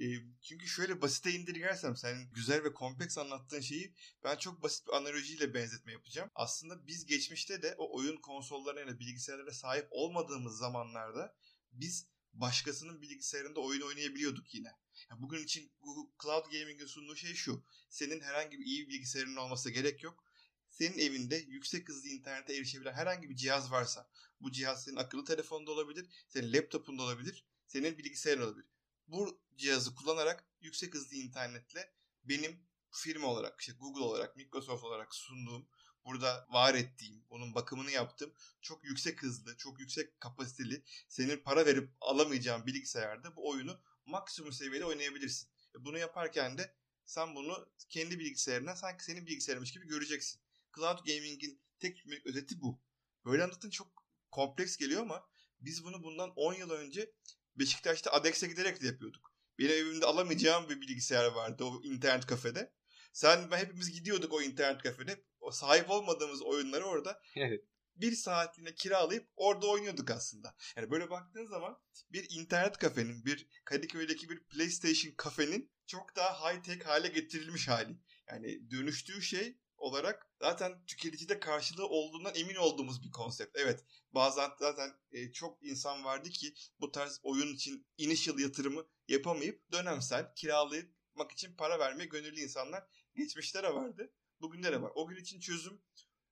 E, 0.00 0.04
çünkü 0.42 0.68
şöyle 0.68 1.02
basite 1.02 1.32
indirgersem 1.32 1.96
sen 1.96 2.32
güzel 2.32 2.64
ve 2.64 2.72
kompleks 2.72 3.18
anlattığın 3.18 3.60
şeyi 3.60 3.94
ben 4.24 4.36
çok 4.36 4.62
basit 4.62 4.86
bir 4.86 4.92
analojiyle 4.92 5.54
benzetme 5.54 5.92
yapacağım. 5.92 6.30
Aslında 6.34 6.86
biz 6.86 7.06
geçmişte 7.06 7.62
de 7.62 7.74
o 7.78 7.98
oyun 7.98 8.16
konsollarına 8.16 8.80
ya 8.80 8.86
da 8.86 8.98
bilgisayarlara 8.98 9.52
sahip 9.52 9.88
olmadığımız 9.90 10.58
zamanlarda 10.58 11.36
biz 11.72 12.08
başkasının 12.40 13.02
bilgisayarında 13.02 13.60
oyun 13.60 13.80
oynayabiliyorduk 13.80 14.54
yine. 14.54 14.72
Yani 15.10 15.22
bugün 15.22 15.44
için 15.44 15.72
Google 15.80 16.12
Cloud 16.22 16.52
Gaming'in 16.52 16.86
sunduğu 16.86 17.16
şey 17.16 17.34
şu. 17.34 17.64
Senin 17.90 18.20
herhangi 18.20 18.58
bir 18.58 18.64
iyi 18.64 18.88
bir 18.88 18.94
bilgisayarın 18.94 19.36
olması 19.36 19.70
gerek 19.70 20.02
yok. 20.02 20.24
Senin 20.70 20.98
evinde 20.98 21.36
yüksek 21.36 21.88
hızlı 21.88 22.08
internete 22.08 22.56
erişebilen 22.56 22.92
herhangi 22.92 23.30
bir 23.30 23.36
cihaz 23.36 23.70
varsa 23.70 24.10
bu 24.40 24.52
cihaz 24.52 24.84
senin 24.84 24.96
akıllı 24.96 25.24
telefonda 25.24 25.70
olabilir, 25.70 26.10
senin 26.28 26.52
laptopunda 26.52 27.02
olabilir, 27.02 27.44
senin 27.66 27.98
bilgisayarın 27.98 28.42
olabilir. 28.42 28.66
Bu 29.06 29.40
cihazı 29.56 29.94
kullanarak 29.94 30.44
yüksek 30.60 30.94
hızlı 30.94 31.16
internetle 31.16 31.92
benim 32.24 32.66
firma 32.90 33.26
olarak, 33.26 33.60
işte 33.60 33.72
Google 33.72 34.02
olarak, 34.02 34.36
Microsoft 34.36 34.84
olarak 34.84 35.14
sunduğum, 35.14 35.68
burada 36.06 36.46
var 36.50 36.74
ettiğim, 36.74 37.24
onun 37.30 37.54
bakımını 37.54 37.90
yaptığım 37.90 38.32
çok 38.62 38.84
yüksek 38.84 39.22
hızlı, 39.22 39.56
çok 39.56 39.80
yüksek 39.80 40.20
kapasiteli, 40.20 40.82
senin 41.08 41.36
para 41.36 41.66
verip 41.66 41.90
alamayacağın 42.00 42.66
bilgisayarda 42.66 43.36
bu 43.36 43.50
oyunu 43.50 43.80
maksimum 44.06 44.52
seviyede 44.52 44.84
oynayabilirsin. 44.84 45.48
E, 45.74 45.84
bunu 45.84 45.98
yaparken 45.98 46.58
de 46.58 46.74
sen 47.06 47.34
bunu 47.34 47.68
kendi 47.88 48.18
bilgisayarına 48.18 48.76
sanki 48.76 49.04
senin 49.04 49.26
bilgisayarmış 49.26 49.72
gibi 49.72 49.86
göreceksin. 49.86 50.40
Cloud 50.76 50.98
Gaming'in 51.06 51.60
tek 51.78 52.04
özeti 52.24 52.60
bu. 52.60 52.80
Böyle 53.24 53.44
anlatın 53.44 53.70
çok 53.70 54.04
kompleks 54.30 54.76
geliyor 54.76 55.02
ama 55.02 55.26
biz 55.60 55.84
bunu 55.84 56.02
bundan 56.02 56.32
10 56.36 56.54
yıl 56.54 56.70
önce 56.70 57.12
Beşiktaş'ta 57.56 58.12
Adex'e 58.12 58.46
giderek 58.46 58.82
de 58.82 58.86
yapıyorduk. 58.86 59.32
Benim 59.58 59.70
evimde 59.70 60.06
alamayacağım 60.06 60.68
bir 60.68 60.80
bilgisayar 60.80 61.24
vardı 61.24 61.64
o 61.64 61.82
internet 61.82 62.26
kafede. 62.26 62.72
Sen 63.12 63.50
ben 63.50 63.58
hepimiz 63.58 63.92
gidiyorduk 63.92 64.32
o 64.32 64.42
internet 64.42 64.82
kafede. 64.82 65.24
O 65.46 65.50
sahip 65.50 65.90
olmadığımız 65.90 66.42
oyunları 66.42 66.84
orada 66.84 67.20
evet 67.36 67.64
bir 67.96 68.12
saatliğine 68.12 68.74
kiralayıp 68.74 69.28
orada 69.36 69.66
oynuyorduk 69.66 70.10
aslında. 70.10 70.54
Yani 70.76 70.90
böyle 70.90 71.10
baktığın 71.10 71.46
zaman 71.46 71.78
bir 72.10 72.26
internet 72.30 72.78
kafenin, 72.78 73.24
bir 73.24 73.46
Kadıköy'deki 73.64 74.28
bir 74.28 74.44
PlayStation 74.44 75.14
kafenin 75.16 75.70
çok 75.86 76.16
daha 76.16 76.52
high 76.52 76.62
tech 76.62 76.86
hale 76.86 77.08
getirilmiş 77.08 77.68
hali. 77.68 77.96
Yani 78.28 78.70
dönüştüğü 78.70 79.22
şey 79.22 79.58
olarak 79.76 80.26
zaten 80.40 80.86
tüketicide 80.86 81.40
karşılığı 81.40 81.88
olduğundan 81.88 82.34
emin 82.34 82.54
olduğumuz 82.54 83.02
bir 83.02 83.10
konsept. 83.10 83.56
Evet 83.58 83.84
bazen 84.12 84.50
zaten 84.58 84.90
e, 85.10 85.32
çok 85.32 85.62
insan 85.62 86.04
vardı 86.04 86.30
ki 86.30 86.54
bu 86.80 86.92
tarz 86.92 87.20
oyun 87.22 87.54
için 87.54 87.86
initial 87.96 88.38
yatırımı 88.38 88.86
yapamayıp 89.08 89.72
dönemsel 89.72 90.34
kiralayıp 90.34 90.96
için 91.32 91.56
para 91.56 91.78
vermeye 91.78 92.06
gönüllü 92.06 92.40
insanlar 92.40 92.84
geçmişte 93.14 93.62
de 93.62 93.74
vardı. 93.74 94.12
Bugünde 94.40 94.72
de 94.72 94.82
var. 94.82 94.92
O 94.94 95.06
gün 95.06 95.16
için 95.16 95.40
çözüm 95.40 95.80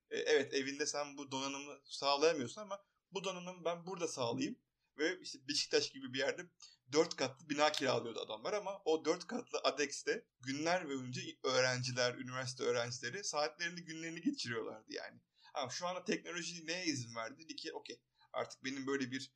e, 0.09 0.17
evet 0.17 0.53
evinde 0.53 0.85
sen 0.85 1.17
bu 1.17 1.31
donanımı 1.31 1.79
sağlayamıyorsun 1.85 2.61
ama 2.61 2.85
bu 3.11 3.23
donanımı 3.23 3.65
ben 3.65 3.85
burada 3.85 4.07
sağlayayım. 4.07 4.59
Ve 4.97 5.19
işte 5.21 5.39
Beşiktaş 5.47 5.91
gibi 5.91 6.13
bir 6.13 6.19
yerde 6.19 6.45
dört 6.91 7.15
katlı 7.15 7.49
bina 7.49 7.71
kiralıyordu 7.71 8.19
adamlar 8.19 8.53
ama 8.53 8.81
o 8.85 9.05
dört 9.05 9.27
katlı 9.27 9.59
Adex'te 9.63 10.25
günler 10.39 10.87
boyunca 10.87 11.21
öğrenciler, 11.43 12.15
üniversite 12.15 12.63
öğrencileri 12.63 13.23
saatlerini 13.23 13.81
günlerini 13.81 14.21
geçiriyorlardı 14.21 14.93
yani. 14.93 15.21
Ama 15.53 15.69
şu 15.69 15.87
anda 15.87 16.03
teknoloji 16.03 16.67
neye 16.67 16.85
izin 16.85 17.15
verdi? 17.15 17.43
Dedi 17.43 17.55
ki 17.55 17.73
okey 17.73 18.01
artık 18.33 18.63
benim 18.63 18.87
böyle 18.87 19.11
bir 19.11 19.31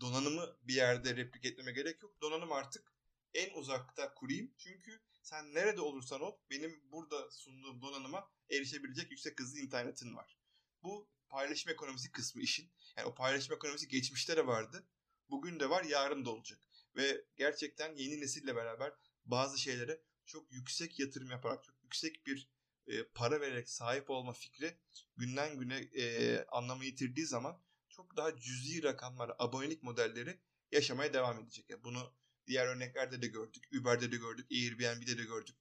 donanımı 0.00 0.56
bir 0.62 0.74
yerde 0.74 1.16
replik 1.16 1.44
etmeme 1.44 1.72
gerek 1.72 2.02
yok. 2.02 2.20
Donanım 2.20 2.52
artık 2.52 2.92
en 3.36 3.54
uzakta 3.54 4.14
kurayım. 4.14 4.54
Çünkü 4.58 5.00
sen 5.22 5.54
nerede 5.54 5.80
olursan 5.80 6.20
ol 6.20 6.38
benim 6.50 6.82
burada 6.92 7.30
sunduğum 7.30 7.82
donanıma 7.82 8.30
erişebilecek 8.50 9.10
yüksek 9.10 9.40
hızlı 9.40 9.58
internetin 9.58 10.16
var. 10.16 10.38
Bu 10.82 11.08
paylaşım 11.28 11.72
ekonomisi 11.72 12.12
kısmı 12.12 12.42
işin. 12.42 12.70
Yani 12.96 13.08
o 13.08 13.14
paylaşım 13.14 13.54
ekonomisi 13.54 13.88
geçmişte 13.88 14.36
de 14.36 14.46
vardı. 14.46 14.86
Bugün 15.30 15.60
de 15.60 15.70
var, 15.70 15.84
yarın 15.84 16.24
da 16.24 16.30
olacak. 16.30 16.60
Ve 16.96 17.24
gerçekten 17.36 17.96
yeni 17.96 18.20
nesille 18.20 18.56
beraber 18.56 18.92
bazı 19.24 19.58
şeylere 19.58 20.02
çok 20.26 20.52
yüksek 20.52 20.98
yatırım 20.98 21.30
yaparak, 21.30 21.64
çok 21.64 21.82
yüksek 21.82 22.26
bir 22.26 22.48
e, 22.86 23.04
para 23.04 23.40
vererek 23.40 23.68
sahip 23.68 24.10
olma 24.10 24.32
fikri 24.32 24.78
günden 25.16 25.58
güne 25.58 25.76
e, 25.76 26.44
anlamı 26.46 26.84
yitirdiği 26.84 27.26
zaman 27.26 27.62
çok 27.88 28.16
daha 28.16 28.36
cüzi 28.36 28.82
rakamlar, 28.82 29.32
abonelik 29.38 29.82
modelleri 29.82 30.40
yaşamaya 30.72 31.12
devam 31.12 31.40
edecek. 31.40 31.70
Yani 31.70 31.84
bunu 31.84 32.14
diğer 32.46 32.66
örneklerde 32.66 33.22
de 33.22 33.26
gördük. 33.26 33.64
Uber'de 33.80 34.12
de 34.12 34.16
gördük, 34.16 34.46
Airbnb'de 34.50 35.18
de 35.18 35.22
gördük. 35.24 35.56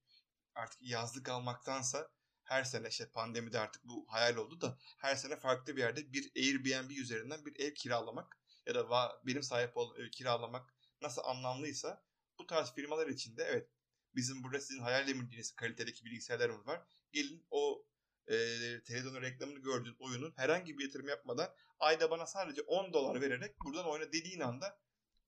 Artık 0.56 0.82
yazlık 0.82 1.30
almaktansa 1.30 2.10
her 2.44 2.64
sene 2.64 2.88
işte 2.88 3.10
pandemide 3.10 3.60
artık 3.60 3.84
bu 3.86 4.06
hayal 4.10 4.36
oldu 4.36 4.62
da 4.62 4.78
her 4.98 5.16
sene 5.16 5.36
farklı 5.36 5.76
bir 5.76 5.82
yerde 5.82 6.14
bir 6.14 6.32
Airbnb 6.36 6.90
üzerinden 6.90 7.46
bir 7.46 7.60
ev 7.60 7.74
kiralamak 7.74 8.38
ya 8.66 8.76
da 8.76 9.12
benim 9.26 9.44
sahip 9.44 9.78
olduğum 9.78 10.02
ev 10.02 10.10
kiralamak 10.10 10.74
nasıl 11.02 11.22
anlamlıysa 11.26 12.04
bu 12.40 12.48
tarz 12.48 12.74
firmalar 12.74 13.08
için 13.08 13.38
de 13.38 13.44
evet 13.44 13.70
bizim 14.16 14.44
burada 14.44 14.60
sizin 14.60 14.82
hayal 14.82 15.04
edemediğiniz 15.04 15.56
kalitedeki 15.56 16.06
bilgisayarlarımız 16.06 16.68
var. 16.68 16.82
Gelin 17.12 17.48
o 17.52 17.86
e, 18.28 18.36
televizyonun 18.84 19.22
reklamını 19.22 19.60
gördüğün 19.60 19.96
oyunun 20.00 20.34
herhangi 20.36 20.78
bir 20.78 20.84
yatırım 20.84 21.08
yapmadan 21.08 21.50
ayda 21.80 22.12
bana 22.12 22.26
sadece 22.26 22.62
10 22.62 22.94
dolar 22.94 23.22
vererek 23.22 23.56
buradan 23.66 23.86
oyna 23.86 24.12
dediğin 24.12 24.40
anda 24.40 24.80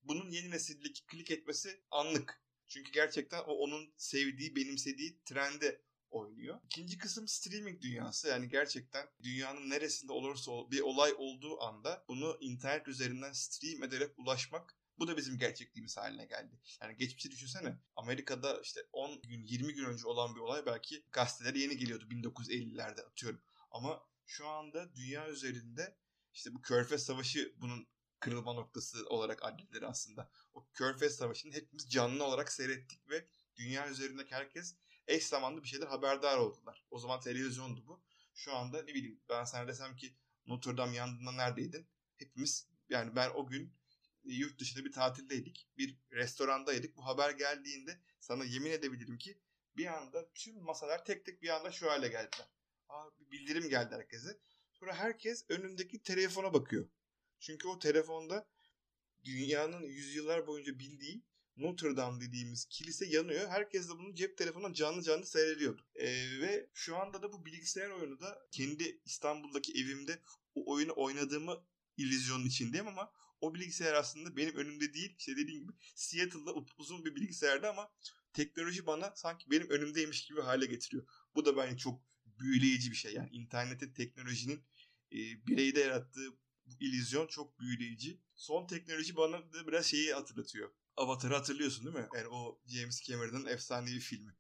bunun 0.08 0.30
yeni 0.30 0.52
nesildeki 0.52 1.06
klik 1.06 1.32
etmesi 1.32 1.82
anlık. 1.92 2.42
Çünkü 2.68 2.92
gerçekten 2.92 3.40
o 3.40 3.54
onun 3.54 3.94
sevdiği, 3.98 4.56
benimsediği 4.56 5.24
trende 5.26 5.82
oynuyor. 6.10 6.60
İkinci 6.66 6.98
kısım 6.98 7.28
streaming 7.28 7.82
dünyası. 7.82 8.28
Yani 8.28 8.50
gerçekten 8.50 9.08
dünyanın 9.24 9.70
neresinde 9.70 10.12
olursa 10.12 10.52
bir 10.72 10.82
olay 10.82 11.14
olduğu 11.18 11.62
anda 11.62 12.06
bunu 12.08 12.38
internet 12.42 12.88
üzerinden 12.88 13.32
stream 13.32 13.84
ederek 13.84 14.20
ulaşmak 14.20 14.78
bu 15.00 15.08
da 15.08 15.18
bizim 15.18 15.38
gerçekliğimiz 15.38 15.98
haline 15.98 16.26
geldi. 16.26 16.60
Yani 16.82 16.98
geçmişi 16.98 17.32
düşünsene. 17.32 17.78
Amerika'da 17.96 18.62
işte 18.62 18.82
10 18.94 19.22
gün 19.22 19.44
20 19.44 19.74
gün 19.74 19.86
önce 19.86 20.08
olan 20.08 20.36
bir 20.36 20.40
olay 20.40 20.66
belki 20.66 21.04
gazetelere 21.12 21.60
yeni 21.60 21.78
geliyordu 21.78 22.06
1950'lerde 22.10 23.02
atıyorum. 23.02 23.42
Ama 23.72 24.04
şu 24.26 24.48
anda 24.48 24.96
dünya 24.96 25.30
üzerinde 25.30 25.98
işte 26.34 26.54
bu 26.54 26.62
Körfez 26.62 27.04
Savaşı 27.04 27.54
bunun 27.58 27.88
kırılma 28.20 28.54
noktası 28.54 29.06
olarak 29.10 29.46
addedilir 29.46 29.82
aslında. 29.82 30.30
O 30.54 30.68
Körfez 30.74 31.16
Savaşı'nı 31.16 31.54
hepimiz 31.54 31.90
canlı 31.90 32.24
olarak 32.24 32.52
seyrettik 32.52 33.10
ve 33.10 33.28
dünya 33.56 33.90
üzerindeki 33.90 34.36
herkes 34.36 34.76
eş 35.08 35.26
zamanlı 35.26 35.64
bir 35.64 35.68
şeyler 35.68 35.88
haberdar 35.88 36.38
oldular. 36.38 36.86
O 36.92 37.00
zaman 37.00 37.20
televizyondu 37.20 37.88
bu. 37.88 38.04
Şu 38.34 38.56
anda 38.56 38.84
ne 38.84 38.94
bileyim 38.94 39.22
ben 39.30 39.44
sana 39.44 39.68
desem 39.68 39.96
ki 39.96 40.16
Notre 40.46 40.78
Dame 40.78 40.96
yandığında 40.96 41.32
neredeydin? 41.32 41.88
Hepimiz 42.18 42.68
yani 42.90 43.16
ben 43.16 43.30
o 43.36 43.48
gün 43.48 43.74
yurt 44.24 44.60
dışında 44.60 44.86
bir 44.86 44.92
tatildeydik. 44.92 45.70
Bir 45.78 45.98
restorandaydık. 46.12 46.98
Bu 46.98 47.06
haber 47.06 47.32
geldiğinde 47.32 48.02
sana 48.20 48.46
yemin 48.46 48.72
edebilirim 48.72 49.18
ki 49.18 49.42
bir 49.78 49.86
anda 49.86 50.32
tüm 50.34 50.64
masalar 50.64 51.06
tek 51.06 51.26
tek 51.26 51.42
bir 51.42 51.50
anda 51.50 51.72
şu 51.72 51.92
hale 51.92 52.08
geldiler. 52.08 52.48
Aa, 52.90 53.10
bir 53.20 53.32
bildirim 53.32 53.70
geldi 53.70 53.96
herkese. 53.96 54.40
Sonra 54.74 54.94
herkes 54.96 55.46
önündeki 55.50 56.04
telefona 56.04 56.54
bakıyor. 56.54 56.90
Çünkü 57.40 57.68
o 57.68 57.80
telefonda 57.80 58.48
dünyanın 59.26 59.84
yüzyıllar 59.84 60.48
boyunca 60.48 60.80
bildiği 60.80 61.24
Notre 61.58 61.98
Dame 61.98 62.22
dediğimiz 62.22 62.66
kilise 62.66 63.06
yanıyor. 63.06 63.50
Herkes 63.50 63.90
de 63.90 63.94
bunu 63.94 64.16
cep 64.16 64.38
telefonundan 64.38 64.74
canlı 64.74 65.04
canlı 65.04 65.26
seyrediyordu. 65.26 65.82
Ee, 65.96 66.08
ve 66.42 66.70
şu 66.74 66.98
anda 66.98 67.22
da 67.22 67.34
bu 67.34 67.46
bilgisayar 67.46 67.90
oyunu 67.90 68.20
da 68.20 68.48
kendi 68.52 69.02
İstanbul'daki 69.06 69.72
evimde 69.72 70.22
o 70.56 70.72
oyunu 70.74 70.94
oynadığımı 70.96 71.64
illüzyonun 71.98 72.46
içindeyim 72.46 72.88
ama 72.88 73.12
o 73.42 73.56
bilgisayar 73.56 73.94
aslında 73.94 74.38
benim 74.38 74.56
önümde 74.56 74.94
değil. 74.94 75.16
İşte 75.18 75.38
dediğim 75.38 75.62
gibi 75.62 75.72
Seattle'da 75.96 76.54
uzun 76.78 77.06
bir 77.06 77.16
bilgisayarda 77.16 77.70
ama 77.70 77.92
teknoloji 78.34 78.86
bana 78.86 79.14
sanki 79.16 79.52
benim 79.52 79.70
önümdeymiş 79.70 80.26
gibi 80.26 80.42
hale 80.42 80.66
getiriyor. 80.66 81.08
Bu 81.36 81.46
da 81.46 81.58
bence 81.58 81.78
çok 81.78 82.02
büyüleyici 82.26 82.92
bir 82.92 82.96
şey. 82.96 83.14
Yani 83.14 83.30
internetin, 83.30 83.94
teknolojinin 83.94 84.64
e, 85.12 85.18
bireyde 85.48 85.80
yarattığı 85.80 86.38
bu 86.68 86.76
illüzyon 86.80 87.28
çok 87.28 87.60
büyüleyici. 87.60 88.22
Son 88.36 88.68
teknoloji 88.68 89.16
bana 89.16 89.54
da 89.54 89.68
biraz 89.68 89.86
şeyi 89.86 90.14
hatırlatıyor. 90.14 90.72
Avatar'ı 90.96 91.34
hatırlıyorsun 91.34 91.86
değil 91.86 91.96
mi? 91.96 92.10
Yani 92.16 92.28
o 92.28 92.62
James 92.66 93.02
Cameron'ın 93.04 93.46
efsanevi 93.46 94.00
filmi. 94.00 94.36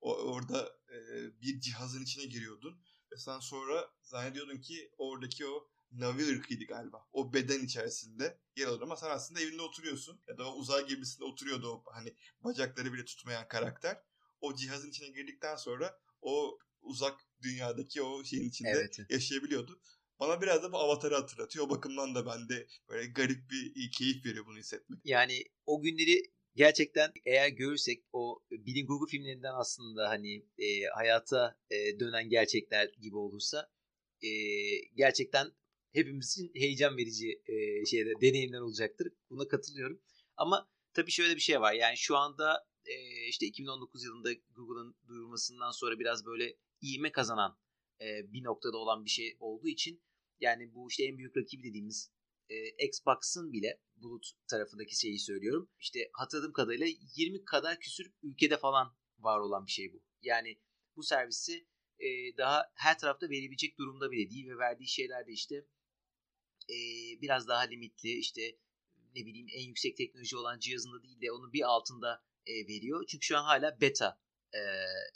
O, 0.00 0.14
orada 0.14 0.78
e, 0.92 0.96
bir 1.40 1.60
cihazın 1.60 2.02
içine 2.02 2.24
giriyordun 2.24 2.82
ve 3.12 3.16
sen 3.16 3.40
sonra 3.40 3.90
zannediyordun 4.02 4.58
ki 4.58 4.90
oradaki 4.98 5.46
o 5.46 5.70
Navi 5.92 6.36
ırkıydı 6.36 6.64
galiba. 6.64 7.06
O 7.12 7.34
beden 7.34 7.64
içerisinde 7.64 8.40
yer 8.56 8.66
alır 8.66 8.80
ama 8.82 8.96
sen 8.96 9.10
aslında 9.10 9.40
evinde 9.40 9.62
oturuyorsun. 9.62 10.20
Ya 10.28 10.38
da 10.38 10.52
o 10.52 10.56
uzay 10.56 10.86
gemisinde 10.86 11.24
oturuyordu 11.24 11.68
o 11.68 11.84
hani 11.92 12.14
bacakları 12.40 12.92
bile 12.92 13.04
tutmayan 13.04 13.48
karakter. 13.48 14.02
O 14.40 14.54
cihazın 14.54 14.90
içine 14.90 15.08
girdikten 15.08 15.56
sonra 15.56 16.00
o 16.20 16.58
uzak 16.82 17.20
dünyadaki 17.42 18.02
o 18.02 18.24
şeyin 18.24 18.48
içinde 18.48 18.70
evet. 18.70 18.98
yaşayabiliyordu. 19.10 19.80
Bana 20.20 20.40
biraz 20.40 20.62
da 20.62 20.72
bu 20.72 20.78
avatarı 20.78 21.14
hatırlatıyor. 21.14 21.66
O 21.66 21.70
bakımdan 21.70 22.14
da 22.14 22.26
bende 22.26 22.66
böyle 22.88 23.06
garip 23.06 23.50
bir 23.50 23.90
keyif 23.90 24.26
veriyor 24.26 24.46
bunu 24.46 24.58
hissetmek. 24.58 25.00
Yani 25.04 25.44
o 25.66 25.82
günleri 25.82 26.22
gerçekten 26.54 27.12
eğer 27.24 27.48
görürsek 27.48 28.04
o 28.12 28.42
bilim 28.50 28.86
kurgu 28.86 29.06
filmlerinden 29.06 29.54
aslında 29.54 30.08
hani 30.08 30.46
e, 30.58 30.84
hayata 30.94 31.58
e, 31.70 32.00
dönen 32.00 32.28
gerçekler 32.28 32.90
gibi 33.00 33.16
olursa 33.16 33.70
e, 34.22 34.30
gerçekten 34.94 35.52
hepimizin 35.92 36.50
heyecan 36.54 36.96
verici 36.96 37.42
e, 37.46 37.86
şeyde 37.86 38.12
deneyimler 38.20 38.60
olacaktır. 38.60 39.12
Buna 39.30 39.48
katılıyorum. 39.48 40.00
Ama 40.36 40.70
tabii 40.94 41.10
şöyle 41.10 41.36
bir 41.36 41.40
şey 41.40 41.60
var. 41.60 41.72
Yani 41.72 41.96
şu 41.96 42.16
anda 42.16 42.66
e, 42.84 43.26
işte 43.28 43.46
2019 43.46 44.04
yılında 44.04 44.32
Google'ın 44.32 44.96
duyurmasından 45.08 45.70
sonra 45.70 45.98
biraz 45.98 46.26
böyle 46.26 46.56
iğme 46.80 47.12
kazanan 47.12 47.58
e, 48.00 48.32
bir 48.32 48.44
noktada 48.44 48.76
olan 48.76 49.04
bir 49.04 49.10
şey 49.10 49.36
olduğu 49.40 49.68
için 49.68 50.02
yani 50.40 50.74
bu 50.74 50.88
işte 50.88 51.04
en 51.04 51.18
büyük 51.18 51.36
rakibi 51.36 51.62
dediğimiz 51.62 52.10
e, 52.48 52.86
Xbox'ın 52.86 53.52
bile 53.52 53.80
bulut 53.96 54.26
tarafındaki 54.48 55.00
şeyi 55.00 55.18
söylüyorum. 55.18 55.70
İşte 55.80 56.10
hatırladığım 56.12 56.52
kadarıyla 56.52 56.86
20 57.16 57.44
kadar 57.44 57.80
küsür 57.80 58.12
ülkede 58.22 58.56
falan 58.56 58.96
var 59.18 59.40
olan 59.40 59.66
bir 59.66 59.70
şey 59.70 59.92
bu. 59.92 60.02
Yani 60.22 60.60
bu 60.96 61.02
servisi 61.02 61.66
e, 61.98 62.36
daha 62.36 62.72
her 62.74 62.98
tarafta 62.98 63.30
verebilecek 63.30 63.78
durumda 63.78 64.10
bile 64.10 64.30
değil 64.30 64.48
ve 64.48 64.58
verdiği 64.58 64.88
şeyler 64.88 65.26
de 65.26 65.32
işte 65.32 65.54
e, 66.68 66.76
biraz 67.22 67.48
daha 67.48 67.60
limitli 67.60 68.10
işte 68.10 68.58
ne 69.14 69.26
bileyim 69.26 69.46
en 69.52 69.66
yüksek 69.66 69.96
teknoloji 69.96 70.36
olan 70.36 70.58
cihazında 70.58 71.02
değil 71.02 71.20
de 71.20 71.32
onun 71.32 71.52
bir 71.52 71.62
altında 71.62 72.24
e, 72.46 72.52
veriyor. 72.52 73.04
Çünkü 73.08 73.26
şu 73.26 73.38
an 73.38 73.44
hala 73.44 73.80
beta 73.80 74.20
e, 74.54 74.60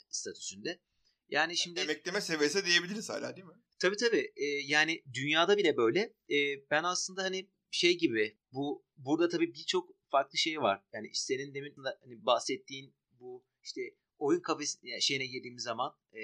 statüsünde. 0.09 0.81
Yani 1.29 1.57
şimdi 1.57 1.79
emekleme 1.79 2.21
seviyesi 2.21 2.65
diyebiliriz 2.65 3.09
hala 3.09 3.35
değil 3.35 3.47
mi? 3.47 3.64
Tabii 3.85 3.97
tabii. 3.97 4.31
E, 4.35 4.45
yani 4.45 5.03
dünyada 5.13 5.57
bile 5.57 5.77
böyle. 5.77 5.99
E, 6.29 6.69
ben 6.71 6.83
aslında 6.83 7.23
hani 7.23 7.49
şey 7.71 7.97
gibi 7.97 8.37
bu 8.51 8.85
burada 8.97 9.29
tabii 9.29 9.53
birçok 9.53 9.89
farklı 10.11 10.37
şey 10.37 10.61
var. 10.61 10.83
Yani 10.93 11.09
senin 11.13 11.53
demin 11.53 11.73
hani 12.01 12.25
bahsettiğin 12.25 12.95
bu 13.11 13.45
işte 13.63 13.81
oyun 14.17 14.39
kafesi 14.39 15.01
şeyine 15.01 15.25
girdiğimiz 15.25 15.63
zaman 15.63 15.95
e, 16.13 16.19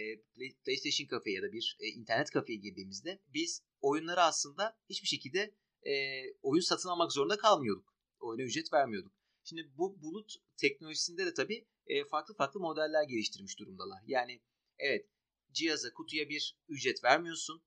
PlayStation 0.65 1.07
kafe 1.07 1.31
ya 1.31 1.41
da 1.41 1.51
bir 1.51 1.77
e, 1.79 1.87
internet 1.87 2.29
kafeye 2.29 2.59
girdiğimizde 2.59 3.21
biz 3.27 3.63
oyunları 3.81 4.21
aslında 4.21 4.77
hiçbir 4.89 5.07
şekilde 5.07 5.55
e, 5.83 6.23
oyun 6.41 6.61
satın 6.61 6.89
almak 6.89 7.11
zorunda 7.11 7.37
kalmıyorduk. 7.37 7.95
Oyuna 8.19 8.43
ücret 8.43 8.73
vermiyorduk. 8.73 9.13
Şimdi 9.43 9.71
bu 9.77 10.01
bulut 10.01 10.35
teknolojisinde 10.57 11.25
de 11.25 11.33
tabii 11.33 11.67
e, 11.87 12.05
farklı 12.05 12.33
farklı 12.33 12.59
modeller 12.59 13.03
geliştirmiş 13.03 13.59
durumdalar. 13.59 13.99
Yani 14.07 14.41
evet 14.79 15.05
cihaza 15.53 15.93
kutuya 15.93 16.29
bir 16.29 16.57
ücret 16.67 17.03
vermiyorsun. 17.03 17.63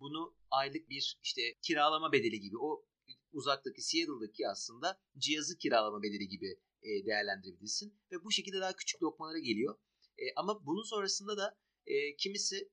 Bunu 0.00 0.36
aylık 0.50 0.88
bir 0.88 1.18
işte 1.22 1.42
kiralama 1.62 2.12
bedeli 2.12 2.40
gibi 2.40 2.58
o 2.58 2.86
uzaktaki 3.32 3.82
Seattle'daki 3.82 4.48
aslında 4.48 5.00
cihazı 5.18 5.58
kiralama 5.58 6.02
bedeli 6.02 6.28
gibi 6.28 6.60
e, 6.82 7.06
değerlendirebilirsin. 7.06 8.00
Ve 8.12 8.24
bu 8.24 8.30
şekilde 8.30 8.60
daha 8.60 8.76
küçük 8.76 9.02
lokmalara 9.02 9.38
geliyor. 9.38 9.78
E, 10.18 10.22
ama 10.36 10.66
bunun 10.66 10.82
sonrasında 10.82 11.36
da 11.36 11.58
e, 11.86 12.16
kimisi 12.16 12.70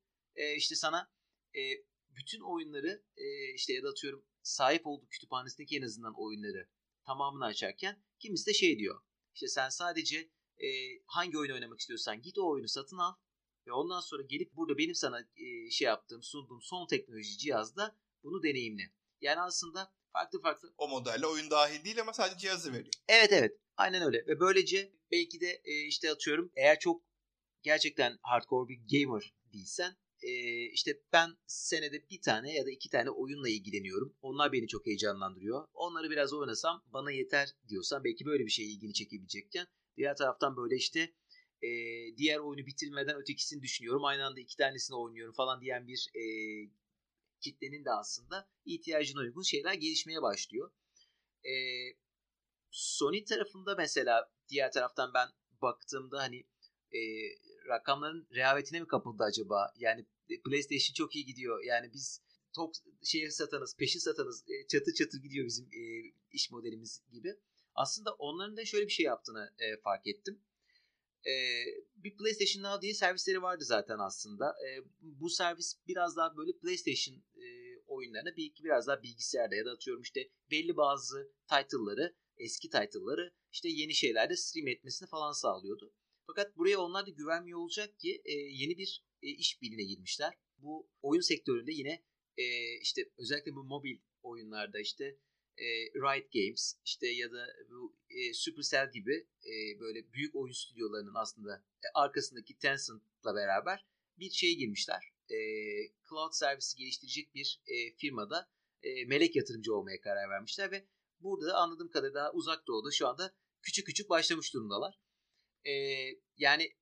işte 0.57 0.75
sana 0.75 1.11
bütün 2.09 2.39
oyunları 2.39 3.03
işte 3.55 3.73
ya 3.73 3.83
da 3.83 3.89
atıyorum 3.89 4.25
sahip 4.41 4.87
olduğu 4.87 5.07
kütüphanesindeki 5.07 5.77
en 5.77 5.81
azından 5.81 6.13
oyunları 6.17 6.69
tamamını 7.05 7.45
açarken 7.45 8.03
kimisi 8.19 8.45
de 8.45 8.53
şey 8.53 8.79
diyor. 8.79 9.01
İşte 9.33 9.47
sen 9.47 9.69
sadece 9.69 10.31
hangi 11.05 11.37
oyun 11.37 11.53
oynamak 11.53 11.79
istiyorsan 11.79 12.21
git 12.21 12.37
o 12.37 12.49
oyunu 12.49 12.67
satın 12.67 12.97
al 12.97 13.13
ve 13.67 13.71
ondan 13.71 13.99
sonra 13.99 14.23
gelip 14.23 14.55
burada 14.55 14.77
benim 14.77 14.95
sana 14.95 15.19
e, 15.19 15.69
şey 15.69 15.85
yaptığım 15.85 16.23
sunduğum 16.23 16.61
son 16.61 16.87
teknoloji 16.87 17.37
cihazda 17.37 17.95
bunu 18.23 18.43
deneyimle. 18.43 18.83
Yani 19.21 19.41
aslında 19.41 19.93
farklı 20.13 20.41
farklı. 20.41 20.73
O 20.77 20.87
modelle 20.87 21.27
oyun 21.27 21.49
dahil 21.49 21.83
değil 21.83 22.01
ama 22.01 22.13
sadece 22.13 22.37
cihazı 22.37 22.73
veriyor. 22.73 22.93
Evet 23.07 23.31
evet 23.31 23.57
aynen 23.77 24.01
öyle 24.01 24.17
ve 24.27 24.39
böylece 24.39 24.93
belki 25.11 25.41
de 25.41 25.61
e, 25.65 25.85
işte 25.85 26.11
atıyorum 26.11 26.51
eğer 26.55 26.79
çok 26.79 27.03
gerçekten 27.63 28.17
hardcore 28.21 28.69
bir 28.69 28.79
gamer 28.91 29.33
değilsen 29.53 29.97
e, 30.21 30.63
işte 30.65 31.01
ben 31.13 31.37
senede 31.47 32.09
bir 32.09 32.21
tane 32.21 32.53
ya 32.53 32.65
da 32.65 32.71
iki 32.71 32.89
tane 32.89 33.09
oyunla 33.09 33.49
ilgileniyorum. 33.49 34.15
Onlar 34.21 34.51
beni 34.51 34.67
çok 34.67 34.85
heyecanlandırıyor. 34.85 35.65
Onları 35.73 36.09
biraz 36.09 36.33
oynasam 36.33 36.83
bana 36.87 37.11
yeter 37.11 37.49
diyorsan 37.67 38.03
belki 38.03 38.25
böyle 38.25 38.45
bir 38.45 38.51
şey 38.51 38.73
ilgini 38.73 38.93
çekebilecekken 38.93 39.67
diğer 39.97 40.15
taraftan 40.15 40.57
böyle 40.57 40.75
işte 40.75 41.13
e, 41.61 41.69
diğer 42.17 42.37
oyunu 42.37 42.65
bitirmeden 42.65 43.15
ötekisini 43.15 43.61
düşünüyorum. 43.61 44.05
Aynı 44.05 44.25
anda 44.25 44.39
iki 44.39 44.57
tanesini 44.57 44.97
oynuyorum 44.97 45.33
falan 45.33 45.61
diyen 45.61 45.87
bir 45.87 46.09
e, 46.15 46.23
kitlenin 47.41 47.85
de 47.85 47.91
aslında 47.91 48.49
ihtiyacına 48.65 49.21
uygun 49.21 49.41
şeyler 49.41 49.73
gelişmeye 49.73 50.21
başlıyor. 50.21 50.71
E, 51.45 51.53
Sony 52.71 53.23
tarafında 53.23 53.75
mesela 53.75 54.31
diğer 54.49 54.71
taraftan 54.71 55.13
ben 55.13 55.27
baktığımda 55.61 56.19
hani 56.19 56.45
e, 56.93 56.99
rakamların 57.67 58.27
rehavetine 58.31 58.79
mi 58.79 58.87
kapıldı 58.87 59.23
acaba? 59.23 59.73
Yani 59.77 60.05
e, 60.29 60.41
PlayStation 60.41 60.93
çok 60.93 61.15
iyi 61.15 61.25
gidiyor. 61.25 61.63
Yani 61.63 61.93
biz 61.93 62.21
tok 62.55 62.73
şey 63.03 63.31
satanız, 63.31 63.75
peşin 63.77 63.99
satanız, 63.99 64.45
e, 64.49 64.67
çatı 64.67 65.17
gidiyor 65.17 65.45
bizim 65.45 65.65
e, 65.65 65.81
iş 66.31 66.51
modelimiz 66.51 67.03
gibi. 67.11 67.35
Aslında 67.75 68.13
onların 68.13 68.57
da 68.57 68.65
şöyle 68.65 68.85
bir 68.85 68.91
şey 68.91 69.05
yaptığını 69.05 69.53
e, 69.59 69.77
fark 69.81 70.07
ettim. 70.07 70.41
E, 71.27 71.33
bir 71.95 72.17
PlayStation 72.17 72.63
Now 72.63 72.81
diye 72.81 72.93
servisleri 72.93 73.41
vardı 73.41 73.63
zaten 73.63 73.99
aslında. 73.99 74.55
E, 74.67 74.67
bu 75.01 75.29
servis 75.29 75.73
biraz 75.87 76.17
daha 76.17 76.37
böyle 76.37 76.51
PlayStation 76.57 77.15
e, 77.15 77.45
oyunlarına 77.87 78.35
bir 78.37 78.53
biraz 78.63 78.87
daha 78.87 79.03
bilgisayarda 79.03 79.55
ya 79.55 79.65
da 79.65 79.71
atıyorum 79.71 80.01
işte 80.01 80.29
belli 80.51 80.77
bazı 80.77 81.31
title'ları, 81.47 82.15
eski 82.37 82.69
title'ları 82.69 83.33
işte 83.51 83.69
yeni 83.69 83.93
şeylerde 83.95 84.35
stream 84.35 84.67
etmesini 84.67 85.09
falan 85.09 85.31
sağlıyordu. 85.31 85.93
Fakat 86.27 86.57
buraya 86.57 86.79
onlar 86.79 87.05
da 87.05 87.09
güvenmiyor 87.09 87.59
olacak 87.59 87.99
ki 87.99 88.21
e, 88.25 88.31
yeni 88.33 88.77
bir 88.77 89.03
e, 89.21 89.27
iş 89.27 89.61
birliğine 89.61 89.83
girmişler. 89.83 90.33
Bu 90.57 90.89
oyun 91.01 91.21
sektöründe 91.21 91.71
yine 91.71 92.03
e, 92.37 92.75
işte 92.81 93.01
özellikle 93.17 93.55
bu 93.55 93.63
mobil 93.63 93.97
oyunlarda 94.23 94.79
işte 94.79 95.17
e, 95.59 95.67
Riot 95.93 96.31
Games 96.33 96.75
işte 96.85 97.07
ya 97.07 97.31
da 97.31 97.47
bu 97.69 97.95
e, 98.09 98.33
Supercell 98.33 98.91
gibi 98.91 99.27
e, 99.45 99.79
böyle 99.79 100.13
büyük 100.13 100.35
oyun 100.35 100.53
stüdyolarının 100.53 101.15
aslında 101.15 101.55
e, 101.55 101.87
arkasındaki 101.93 102.57
Tencent'la 102.57 103.35
beraber 103.35 103.85
bir 104.19 104.29
şeye 104.29 104.53
girmişler. 104.53 105.03
E, 105.29 105.37
cloud 106.09 106.33
servisi 106.33 106.77
geliştirecek 106.77 107.35
bir 107.35 107.61
e, 107.67 107.95
firmada 107.97 108.49
e, 108.83 109.05
melek 109.05 109.35
yatırımcı 109.35 109.75
olmaya 109.75 110.01
karar 110.01 110.29
vermişler 110.29 110.71
ve 110.71 110.85
burada 111.19 111.57
anladığım 111.57 111.89
kadarıyla 111.89 112.19
daha 112.19 112.31
uzak 112.31 112.67
doğuda 112.67 112.91
şu 112.91 113.07
anda 113.07 113.35
küçük 113.61 113.85
küçük 113.85 114.09
başlamış 114.09 114.53
durumdalar. 114.53 114.99
E, 115.67 115.73
yani 116.37 116.73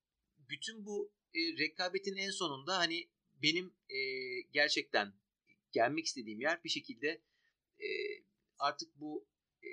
bütün 0.50 0.86
bu 0.86 1.14
e, 1.34 1.40
rekabetin 1.40 2.16
en 2.16 2.32
sonunda 2.32 2.78
hani 2.78 3.10
benim 3.44 3.74
e, 3.90 4.00
gerçekten 4.52 5.14
gelmek 5.72 6.06
istediğim 6.06 6.42
yer 6.42 6.64
bir 6.64 6.70
şekilde 6.70 7.22
e, 7.80 7.88
artık 8.60 8.90
bu 8.96 9.28
e, 9.64 9.70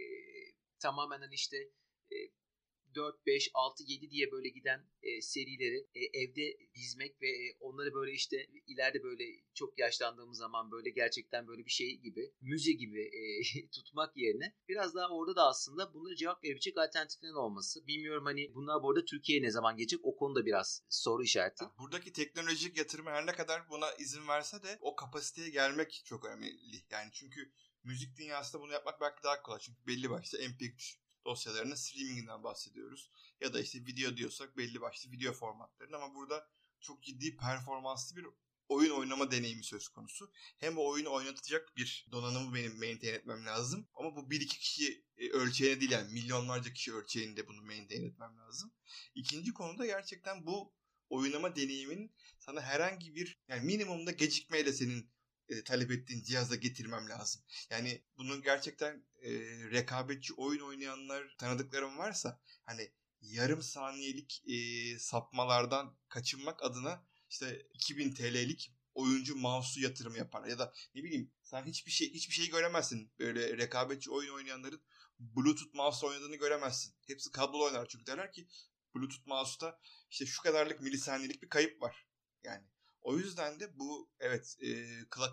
tamamen 0.78 1.20
hani 1.20 1.34
işte 1.34 1.56
e, 2.12 2.16
4, 2.94 3.26
5, 3.26 3.50
6, 3.54 3.82
7 3.86 4.10
diye 4.10 4.30
böyle 4.32 4.48
giden 4.48 4.80
e, 5.02 5.22
serileri 5.22 5.86
e, 5.94 6.00
evde 6.20 6.58
dizmek 6.74 7.22
ve 7.22 7.28
e, 7.28 7.56
onları 7.60 7.94
böyle 7.94 8.12
işte 8.12 8.46
ileride 8.66 9.02
böyle 9.02 9.24
çok 9.54 9.78
yaşlandığımız 9.78 10.38
zaman 10.38 10.70
böyle 10.70 10.90
gerçekten 10.90 11.46
böyle 11.46 11.64
bir 11.64 11.70
şey 11.70 11.96
gibi 11.96 12.32
müze 12.40 12.72
gibi 12.72 13.00
e, 13.02 13.20
tutmak 13.74 14.16
yerine 14.16 14.54
biraz 14.68 14.94
daha 14.94 15.08
orada 15.08 15.36
da 15.36 15.48
aslında 15.48 15.94
bunlara 15.94 16.16
cevap 16.16 16.44
verebilecek 16.44 16.78
alternatiflerin 16.78 17.34
olması. 17.34 17.86
Bilmiyorum 17.86 18.24
hani 18.24 18.54
bunlar 18.54 18.82
bu 18.82 18.90
arada 18.90 19.04
Türkiye'ye 19.04 19.44
ne 19.44 19.50
zaman 19.50 19.76
gelecek 19.76 20.00
o 20.02 20.16
konuda 20.16 20.46
biraz 20.46 20.82
soru 20.88 21.22
işareti. 21.22 21.64
Buradaki 21.78 22.12
teknolojik 22.12 22.78
yatırımı 22.78 23.10
her 23.10 23.26
ne 23.26 23.32
kadar 23.32 23.68
buna 23.70 23.92
izin 23.92 24.28
verse 24.28 24.62
de 24.62 24.78
o 24.80 24.96
kapasiteye 24.96 25.50
gelmek 25.50 26.02
çok 26.04 26.24
önemli. 26.24 26.46
Yani 26.90 27.10
çünkü 27.12 27.52
müzik 27.84 28.16
dünyasında 28.16 28.62
bunu 28.62 28.72
yapmak 28.72 29.00
belki 29.00 29.22
daha 29.22 29.42
kolay. 29.42 29.58
Çünkü 29.58 29.86
belli 29.86 30.10
başta 30.10 30.38
MP3 30.38 30.96
dosyalarının 31.26 31.74
streaminginden 31.74 32.42
bahsediyoruz. 32.44 33.10
Ya 33.40 33.54
da 33.54 33.60
işte 33.60 33.78
video 33.78 34.16
diyorsak 34.16 34.56
belli 34.56 34.80
başlı 34.80 35.10
video 35.10 35.32
formatlarının 35.32 35.96
ama 35.96 36.14
burada 36.14 36.48
çok 36.80 37.02
ciddi 37.02 37.36
performanslı 37.36 38.16
bir 38.16 38.26
oyun 38.68 38.90
oynama 38.90 39.30
deneyimi 39.30 39.64
söz 39.64 39.88
konusu. 39.88 40.32
Hem 40.58 40.78
o 40.78 40.86
oyunu 40.86 41.12
oynatacak 41.12 41.76
bir 41.76 42.06
donanımı 42.12 42.54
benim 42.54 42.78
maintain 42.78 43.14
etmem 43.14 43.46
lazım. 43.46 43.88
Ama 43.94 44.16
bu 44.16 44.30
bir 44.30 44.40
iki 44.40 44.58
kişi 44.58 45.04
e, 45.16 45.28
ölçeğine 45.30 45.80
değil 45.80 45.90
yani 45.90 46.12
milyonlarca 46.12 46.72
kişi 46.72 46.94
ölçeğinde 46.94 47.48
bunu 47.48 47.62
maintain 47.62 48.04
etmem 48.04 48.36
lazım. 48.38 48.72
İkinci 49.14 49.52
konuda 49.52 49.86
gerçekten 49.86 50.46
bu 50.46 50.74
oynama 51.10 51.56
deneyimin 51.56 52.14
sana 52.38 52.60
herhangi 52.60 53.14
bir 53.14 53.38
yani 53.48 53.64
minimumda 53.64 54.10
gecikmeyle 54.10 54.72
senin 54.72 55.13
e, 55.48 55.64
talep 55.64 55.90
ettiğin 55.90 56.22
cihaza 56.22 56.56
getirmem 56.56 57.08
lazım. 57.08 57.42
Yani 57.70 58.02
bunun 58.18 58.42
gerçekten 58.42 59.04
e, 59.22 59.30
rekabetçi 59.70 60.34
oyun 60.34 60.60
oynayanlar 60.60 61.34
tanıdıklarım 61.38 61.98
varsa 61.98 62.40
hani 62.62 62.92
yarım 63.20 63.62
saniyelik 63.62 64.42
e, 64.46 64.98
sapmalardan 64.98 65.96
kaçınmak 66.08 66.62
adına 66.62 67.06
işte 67.30 67.66
2000 67.74 68.14
TL'lik 68.14 68.72
oyuncu 68.94 69.36
mouse'u 69.36 69.82
yatırım 69.82 70.16
yapar 70.16 70.46
ya 70.46 70.58
da 70.58 70.74
ne 70.94 71.04
bileyim 71.04 71.32
sen 71.42 71.64
hiçbir 71.64 71.90
şey 71.90 72.12
hiçbir 72.12 72.34
şey 72.34 72.50
göremezsin. 72.50 73.12
Böyle 73.18 73.58
rekabetçi 73.58 74.10
oyun 74.10 74.34
oynayanların 74.34 74.82
Bluetooth 75.18 75.74
mouse 75.74 76.06
oynadığını 76.06 76.36
göremezsin. 76.36 76.94
Hepsi 77.06 77.30
kablolu 77.30 77.64
oynar 77.64 77.88
çünkü 77.88 78.06
derler 78.06 78.32
ki 78.32 78.48
Bluetooth 78.94 79.26
mouse'ta 79.26 79.80
işte 80.10 80.26
şu 80.26 80.42
kadarlık 80.42 80.80
milisaniyelik 80.80 81.42
bir 81.42 81.48
kayıp 81.48 81.82
var. 81.82 82.06
Yani 82.44 82.64
o 83.04 83.18
yüzden 83.18 83.60
de 83.60 83.78
bu 83.78 84.10
evet 84.20 84.56
e, 84.62 84.86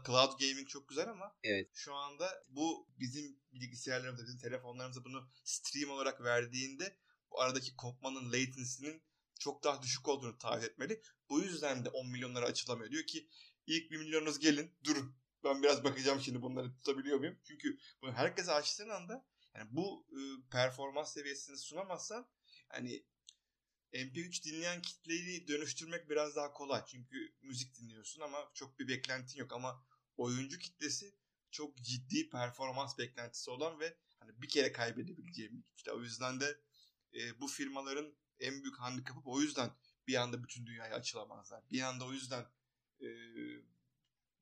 cloud 0.05 0.39
gaming 0.39 0.67
çok 0.67 0.89
güzel 0.89 1.10
ama 1.10 1.36
evet. 1.43 1.69
şu 1.73 1.93
anda 1.93 2.43
bu 2.49 2.88
bizim 2.99 3.39
bilgisayarlarımıza, 3.53 4.23
bizim 4.25 4.39
telefonlarımıza 4.39 5.05
bunu 5.05 5.29
stream 5.43 5.91
olarak 5.91 6.23
verdiğinde 6.23 6.97
bu 7.31 7.41
aradaki 7.41 7.75
kopmanın 7.75 8.25
latency'nin 8.25 9.03
çok 9.39 9.63
daha 9.63 9.81
düşük 9.81 10.07
olduğunu 10.07 10.38
taahhüt 10.38 10.63
etmeli. 10.63 11.01
Bu 11.29 11.39
yüzden 11.39 11.86
de 11.86 11.89
10 11.89 12.10
milyonlara 12.10 12.45
açılamıyor. 12.45 12.91
Diyor 12.91 13.03
ki 13.03 13.27
ilk 13.67 13.91
1 13.91 13.97
milyonunuz 13.97 14.39
gelin 14.39 14.75
durun. 14.84 15.15
Ben 15.43 15.63
biraz 15.63 15.84
bakacağım 15.84 16.21
şimdi 16.21 16.41
bunları 16.41 16.73
tutabiliyor 16.73 17.19
muyum? 17.19 17.39
Çünkü 17.47 17.77
bunu 18.01 18.12
herkese 18.12 18.51
açtığın 18.51 18.89
anda 18.89 19.25
yani 19.55 19.67
bu 19.71 20.07
e, 20.12 20.19
performans 20.51 21.13
seviyesini 21.13 21.57
sunamazsan 21.57 22.27
hani 22.67 23.05
MP3 23.93 24.43
dinleyen 24.43 24.82
kitleyi 24.82 25.47
dönüştürmek 25.47 26.10
biraz 26.10 26.36
daha 26.36 26.54
kolay. 26.54 26.84
Çünkü 26.88 27.34
müzik 27.41 27.75
dinliyorsun 27.75 28.21
ama 28.21 28.51
çok 28.54 28.80
bir 28.80 28.88
beklentin 28.88 29.39
yok. 29.39 29.54
Ama 29.54 29.86
oyuncu 30.17 30.60
kitlesi 30.60 31.15
çok 31.51 31.77
ciddi 31.77 32.30
performans 32.30 32.97
beklentisi 32.97 33.51
olan 33.51 33.80
ve 33.80 33.97
hani 34.19 34.41
bir 34.41 34.49
kere 34.49 34.71
kaybedebileceğim 34.71 35.58
bir 35.58 35.63
kitle. 35.77 35.91
O 35.91 36.01
yüzden 36.01 36.39
de 36.39 36.62
e, 37.13 37.41
bu 37.41 37.47
firmaların 37.47 38.13
en 38.39 38.63
büyük 38.63 38.80
handikapı 38.80 39.19
o 39.25 39.41
yüzden 39.41 39.71
bir 40.08 40.15
anda 40.15 40.43
bütün 40.43 40.65
dünyaya 40.65 40.95
açılamazlar. 40.95 41.63
Bir 41.71 41.82
anda 41.82 42.06
o 42.06 42.13
yüzden 42.13 42.45
e, 43.01 43.08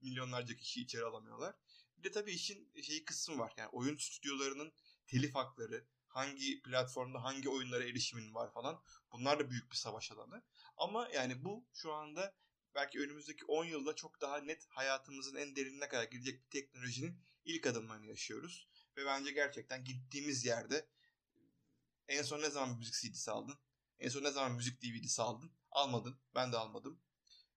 milyonlarca 0.01 0.55
kişi 0.55 0.81
içeri 0.81 1.03
alamıyorlar. 1.03 1.55
Bir 1.97 2.03
de 2.03 2.11
tabii 2.11 2.31
işin 2.31 2.71
şeyi 2.81 3.05
kısmı 3.05 3.37
var. 3.37 3.53
Yani 3.57 3.69
oyun 3.69 3.97
stüdyolarının 3.97 4.73
telif 5.07 5.35
hakları, 5.35 5.85
hangi 6.09 6.61
platformda 6.61 7.23
hangi 7.23 7.49
oyunlara 7.49 7.83
erişimin 7.83 8.33
var 8.33 8.53
falan. 8.53 8.83
Bunlar 9.11 9.39
da 9.39 9.49
büyük 9.49 9.71
bir 9.71 9.75
savaş 9.75 10.11
alanı. 10.11 10.43
Ama 10.77 11.09
yani 11.13 11.43
bu 11.45 11.65
şu 11.73 11.93
anda 11.93 12.35
belki 12.75 12.99
önümüzdeki 12.99 13.45
10 13.45 13.65
yılda 13.65 13.95
çok 13.95 14.21
daha 14.21 14.37
net 14.37 14.65
hayatımızın 14.69 15.35
en 15.35 15.55
derinine 15.55 15.87
kadar 15.87 16.03
gidecek 16.03 16.43
bir 16.43 16.49
teknolojinin 16.49 17.21
ilk 17.45 17.67
adımlarını 17.67 18.07
yaşıyoruz. 18.07 18.67
Ve 18.97 19.05
bence 19.05 19.31
gerçekten 19.31 19.83
gittiğimiz 19.83 20.45
yerde 20.45 20.87
en 22.07 22.23
son 22.23 22.41
ne 22.41 22.49
zaman 22.49 22.77
müzik 22.77 22.93
CD'si 22.93 23.31
aldın? 23.31 23.59
En 23.99 24.09
son 24.09 24.23
ne 24.23 24.31
zaman 24.31 24.51
müzik 24.51 24.81
DVD'si 24.81 25.21
aldın? 25.21 25.51
Almadın. 25.71 26.19
Ben 26.35 26.51
de 26.51 26.57
almadım. 26.57 27.01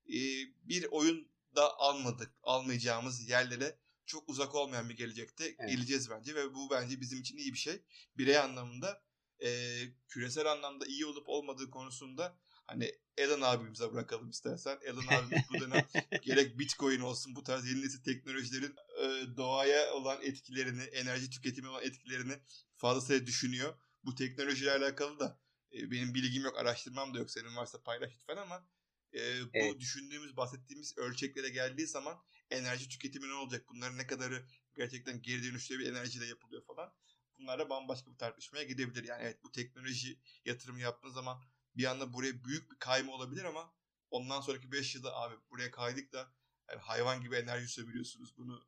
Ee, 0.08 0.14
bir 0.62 0.86
oyun 0.90 1.28
da 1.54 1.78
almadık. 1.78 2.34
Almayacağımız 2.42 3.28
yerlere 3.28 3.78
çok 4.12 4.28
uzak 4.28 4.54
olmayan 4.54 4.88
bir 4.88 4.96
gelecekte 4.96 5.44
evet. 5.44 5.70
geleceğiz 5.70 6.10
bence 6.10 6.34
ve 6.34 6.54
bu 6.54 6.70
bence 6.70 7.00
bizim 7.00 7.20
için 7.20 7.36
iyi 7.36 7.52
bir 7.52 7.58
şey. 7.58 7.82
Birey 8.18 8.38
anlamında 8.38 9.02
e, 9.44 9.78
küresel 10.08 10.52
anlamda 10.52 10.86
iyi 10.86 11.06
olup 11.06 11.28
olmadığı 11.28 11.70
konusunda 11.70 12.38
Hani 12.66 12.92
Elon 13.16 13.40
abimize 13.40 13.92
bırakalım 13.92 14.30
istersen. 14.30 14.78
Elon 14.82 15.06
abimiz 15.06 15.42
bu 15.50 15.60
dönem 15.60 15.86
gerek 16.22 16.58
Bitcoin 16.58 17.00
olsun 17.00 17.36
bu 17.36 17.42
tarz 17.42 17.66
yeni 17.66 17.82
nesil 17.82 18.02
teknolojilerin 18.02 18.76
e, 19.00 19.36
doğaya 19.36 19.94
olan 19.94 20.22
etkilerini, 20.22 20.82
enerji 20.82 21.30
tüketimi 21.30 21.68
olan 21.68 21.82
etkilerini 21.82 22.32
fazlasıyla 22.76 23.26
düşünüyor. 23.26 23.74
Bu 24.04 24.14
teknolojiyle 24.14 24.72
alakalı 24.72 25.20
da 25.20 25.40
e, 25.72 25.90
benim 25.90 26.14
bilgim 26.14 26.42
yok, 26.42 26.58
araştırmam 26.58 27.14
da 27.14 27.18
yok. 27.18 27.30
Senin 27.30 27.56
varsa 27.56 27.82
paylaş 27.82 28.12
lütfen 28.14 28.36
ama 28.36 28.68
e, 29.14 29.42
bu 29.44 29.50
evet. 29.52 29.80
düşündüğümüz, 29.80 30.36
bahsettiğimiz 30.36 30.98
ölçeklere 30.98 31.48
geldiği 31.48 31.86
zaman 31.86 32.22
enerji 32.52 32.88
tüketimi 32.88 33.28
ne 33.28 33.34
olacak? 33.34 33.64
Bunların 33.68 33.98
ne 33.98 34.06
kadarı 34.06 34.46
gerçekten 34.76 35.22
geri 35.22 35.44
dönüşlü 35.44 35.78
bir 35.78 35.86
enerjiyle 35.86 36.26
yapılıyor 36.26 36.64
falan. 36.64 36.94
Bunlar 37.38 37.58
da 37.58 37.70
bambaşka 37.70 38.12
bir 38.12 38.18
tartışmaya 38.18 38.64
gidebilir. 38.64 39.04
Yani 39.04 39.22
evet 39.22 39.44
bu 39.44 39.52
teknoloji 39.52 40.18
yatırımı 40.44 40.80
yaptığın 40.80 41.10
zaman 41.10 41.42
bir 41.76 41.84
anda 41.84 42.12
buraya 42.12 42.44
büyük 42.44 42.70
bir 42.70 42.76
kayma 42.78 43.12
olabilir 43.12 43.44
ama 43.44 43.74
ondan 44.10 44.40
sonraki 44.40 44.72
5 44.72 44.94
yılda 44.94 45.14
abi 45.14 45.34
buraya 45.50 45.70
kaydık 45.70 46.12
da 46.12 46.34
yani 46.70 46.80
hayvan 46.80 47.22
gibi 47.22 47.36
enerji 47.36 47.68
sömürüyorsunuz. 47.68 48.36
Bunu 48.36 48.66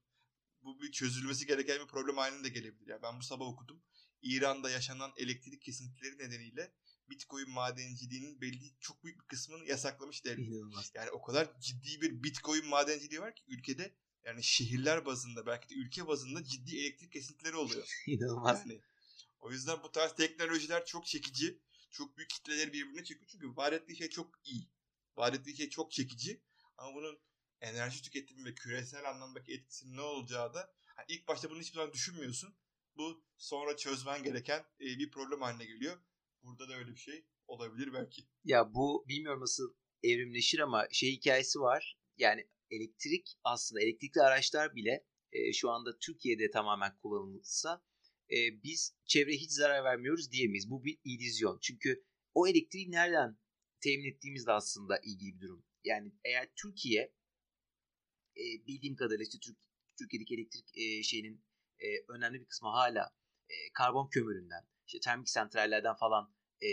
bu 0.63 0.81
bir 0.83 0.93
çözülmesi 0.93 1.47
gereken 1.47 1.81
bir 1.81 1.87
problem 1.87 2.17
haline 2.17 2.45
de 2.45 2.49
gelebilir. 2.49 2.87
Yani 2.87 3.03
ben 3.03 3.19
bu 3.19 3.23
sabah 3.23 3.47
okudum. 3.47 3.83
İran'da 4.23 4.71
yaşanan 4.71 5.13
elektrik 5.17 5.63
kesintileri 5.63 6.19
nedeniyle 6.19 6.75
Bitcoin 7.11 7.51
madenciliğinin 7.51 8.41
belli 8.41 8.73
çok 8.81 9.05
büyük 9.05 9.21
bir 9.21 9.27
kısmını 9.27 9.65
yasaklamış 9.65 10.25
devlet. 10.25 10.49
Yani 10.95 11.11
o 11.11 11.23
kadar 11.23 11.61
ciddi 11.61 12.01
bir 12.01 12.23
Bitcoin 12.23 12.67
madenciliği 12.67 13.21
var 13.21 13.35
ki 13.35 13.43
ülkede 13.49 13.95
yani 14.25 14.43
şehirler 14.43 15.07
bazında 15.07 15.47
belki 15.47 15.71
de 15.71 15.75
ülke 15.75 16.07
bazında 16.07 16.45
ciddi 16.45 16.79
elektrik 16.79 17.13
kesintileri 17.13 17.57
oluyor. 17.57 17.89
İnanılmaz. 18.07 18.61
Yani, 18.61 18.81
o 19.41 19.51
yüzden 19.51 19.83
bu 19.83 19.93
tarz 19.93 20.15
teknolojiler 20.15 20.87
çok 20.87 21.07
çekici. 21.07 21.59
Çok 21.91 22.17
büyük 22.17 22.31
kitleleri 22.31 22.73
birbirine 22.73 23.05
çekiyor. 23.05 23.31
Çünkü 23.31 23.57
var 23.57 23.73
ettiği 23.73 23.97
şey 23.97 24.09
çok 24.11 24.31
iyi. 24.45 24.69
Var 25.17 25.33
ettiği 25.33 25.57
şey 25.57 25.71
çok 25.71 25.93
çekici. 25.93 26.41
Ama 26.77 26.95
bunun 26.95 27.19
enerji 27.61 28.03
tüketimi 28.03 28.45
ve 28.45 28.55
küresel 28.55 29.11
anlamdaki 29.11 29.53
etkisinin 29.53 29.97
ne 29.97 30.01
olacağı 30.01 30.55
da 30.55 30.75
yani 30.99 31.07
ilk 31.09 31.29
başta 31.29 31.51
bunu 31.51 31.61
hiçbir 31.61 31.75
zaman 31.75 31.93
düşünmüyorsun. 31.93 32.55
Bu 32.97 33.25
sonra 33.37 33.77
çözmen 33.77 34.23
gereken 34.23 34.65
bir 34.81 35.11
problem 35.11 35.41
haline 35.41 35.65
geliyor. 35.65 35.99
Burada 36.45 36.69
da 36.69 36.75
öyle 36.75 36.91
bir 36.91 37.01
şey 37.01 37.27
olabilir 37.47 37.93
belki. 37.93 38.23
Ya 38.45 38.75
bu 38.75 39.05
bilmiyorum 39.09 39.41
nasıl 39.41 39.75
evrimleşir 40.03 40.59
ama 40.59 40.87
şey 40.93 41.13
hikayesi 41.13 41.59
var. 41.59 41.99
Yani 42.17 42.49
elektrik 42.71 43.39
aslında 43.45 43.83
elektrikli 43.83 44.21
araçlar 44.21 44.77
bile 44.77 45.07
e, 45.33 45.53
şu 45.53 45.71
anda 45.71 45.99
Türkiye'de 45.99 46.51
tamamen 46.51 46.97
kullanılsa 46.97 47.85
e, 48.31 48.63
biz 48.63 48.97
çevreye 49.05 49.39
hiç 49.39 49.51
zarar 49.51 49.85
vermiyoruz 49.85 50.33
diyemeyiz. 50.33 50.71
Bu 50.71 50.85
bir 50.85 50.99
illüzyon. 51.05 51.59
Çünkü 51.63 52.05
o 52.35 52.49
elektriği 52.49 52.91
nereden 52.91 53.39
temin 53.81 54.13
ettiğimiz 54.13 54.47
de 54.47 54.53
aslında 54.53 54.99
ilgili 54.99 55.35
bir 55.35 55.41
durum. 55.41 55.65
Yani 55.85 56.13
eğer 56.25 56.49
Türkiye 56.63 57.03
e, 58.37 58.45
bildiğim 58.67 58.97
kadarıyla 58.97 59.23
işte 59.23 59.39
Türk, 59.39 59.59
Türkiye'deki 59.99 60.35
elektrik 60.35 60.79
e, 60.79 61.03
şeyinin 61.03 61.45
e, 61.79 61.87
önemli 62.09 62.41
bir 62.41 62.47
kısmı 62.47 62.69
hala 62.69 63.15
e, 63.49 63.55
karbon 63.75 64.09
kömüründen, 64.09 64.65
işte 64.87 65.01
termik 65.01 65.29
santrallerden 65.29 65.95
falan 65.95 66.35
e, 66.61 66.69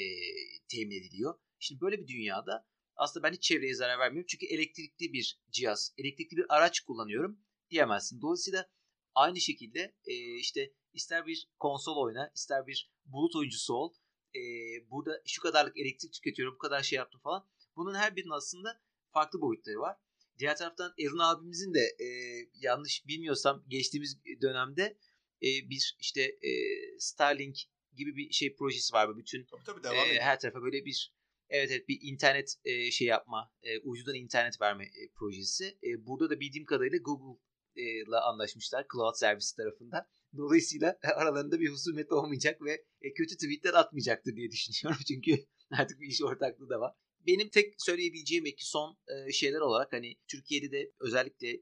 temin 0.68 0.96
ediliyor. 0.96 1.40
Şimdi 1.60 1.82
böyle 1.82 2.00
bir 2.00 2.08
dünyada 2.08 2.68
aslında 2.96 3.24
ben 3.24 3.34
hiç 3.34 3.44
çevreye 3.44 3.76
zarar 3.76 4.00
vermiyorum. 4.00 4.28
Çünkü 4.28 4.46
elektrikli 4.46 5.14
bir 5.14 5.40
cihaz, 5.52 5.94
elektrikli 5.98 6.38
bir 6.38 6.46
araç 6.56 6.80
kullanıyorum 6.80 7.40
diyemezsin. 7.70 8.22
Dolayısıyla 8.22 8.70
aynı 9.16 9.40
şekilde 9.40 9.96
e, 10.06 10.36
işte 10.36 10.74
ister 10.94 11.26
bir 11.26 11.50
konsol 11.60 11.98
oyna, 11.98 12.32
ister 12.36 12.68
bir 12.68 12.92
bulut 13.06 13.36
oyuncusu 13.36 13.74
ol. 13.74 13.94
E, 14.36 14.42
burada 14.90 15.22
şu 15.26 15.42
kadarlık 15.42 15.78
elektrik 15.78 16.14
tüketiyorum, 16.14 16.56
bu 16.56 16.58
kadar 16.58 16.84
şey 16.84 16.98
yaptım 16.98 17.22
falan. 17.24 17.48
Bunun 17.76 17.96
her 17.96 18.16
birinin 18.16 18.32
aslında 18.32 18.82
farklı 19.14 19.42
boyutları 19.42 19.80
var. 19.80 19.98
Diğer 20.40 20.58
taraftan 20.58 20.94
Erun 21.00 21.20
abimizin 21.20 21.74
de 21.74 21.80
e, 21.80 22.08
yanlış 22.54 23.08
bilmiyorsam 23.08 23.64
geçtiğimiz 23.68 24.18
dönemde 24.42 24.98
e, 25.42 25.50
bir 25.70 25.98
işte 26.00 26.22
e, 26.22 26.52
Starlink 27.00 27.58
gibi 27.98 28.16
bir 28.16 28.32
şey 28.32 28.56
projesi 28.56 28.94
var. 28.94 29.18
Bütün 29.18 29.46
tabii, 29.46 29.64
tabii, 29.64 29.84
devam 29.84 30.08
e, 30.08 30.20
her 30.20 30.40
tarafa 30.40 30.62
böyle 30.62 30.86
bir 30.86 31.14
Evet 31.52 31.72
evet 31.72 31.88
bir 31.88 32.00
internet 32.02 32.56
e, 32.66 32.92
şey 32.92 33.08
yapma, 33.08 33.52
e, 33.64 33.80
ucudan 33.80 34.16
internet 34.16 34.62
verme 34.62 34.86
e, 34.86 35.12
projesi. 35.16 35.78
E, 35.84 36.06
burada 36.06 36.30
da 36.30 36.40
bildiğim 36.40 36.66
kadarıyla 36.66 36.98
Google 36.98 37.42
ile 37.76 38.18
anlaşmışlar 38.18 38.86
Cloud 38.94 39.16
Service 39.16 39.48
tarafından. 39.58 40.06
Dolayısıyla 40.38 40.98
aralarında 41.16 41.60
bir 41.60 41.70
husumet 41.70 42.12
olmayacak 42.12 42.62
ve 42.62 42.86
e, 43.02 43.14
kötü 43.14 43.36
tweetler 43.36 43.74
atmayacaktır 43.74 44.36
diye 44.36 44.52
düşünüyorum. 44.52 45.02
Çünkü 45.08 45.46
artık 45.72 46.00
bir 46.00 46.08
iş 46.08 46.22
ortaklığı 46.22 46.70
da 46.70 46.80
var. 46.80 46.94
Benim 47.28 47.50
tek 47.50 47.74
söyleyebileceğim 47.78 48.46
iki 48.46 48.66
son 48.66 48.98
e, 49.08 49.32
şeyler 49.32 49.60
olarak 49.60 49.94
hani 49.94 50.16
Türkiye'de 50.28 50.72
de 50.72 50.92
özellikle 51.00 51.62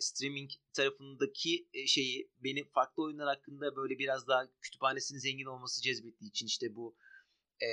streaming 0.00 0.50
tarafındaki 0.72 1.68
e, 1.74 1.86
şeyi 1.86 2.30
benim 2.38 2.68
farklı 2.68 3.02
oyunlar 3.02 3.36
hakkında 3.36 3.76
böyle 3.76 3.98
biraz 3.98 4.28
daha 4.28 4.50
kütüphanesinin 4.60 5.18
zengin 5.18 5.44
olması 5.44 5.82
cezbettiği 5.82 6.30
için 6.30 6.46
işte 6.46 6.74
bu 6.74 6.96
e, 7.62 7.68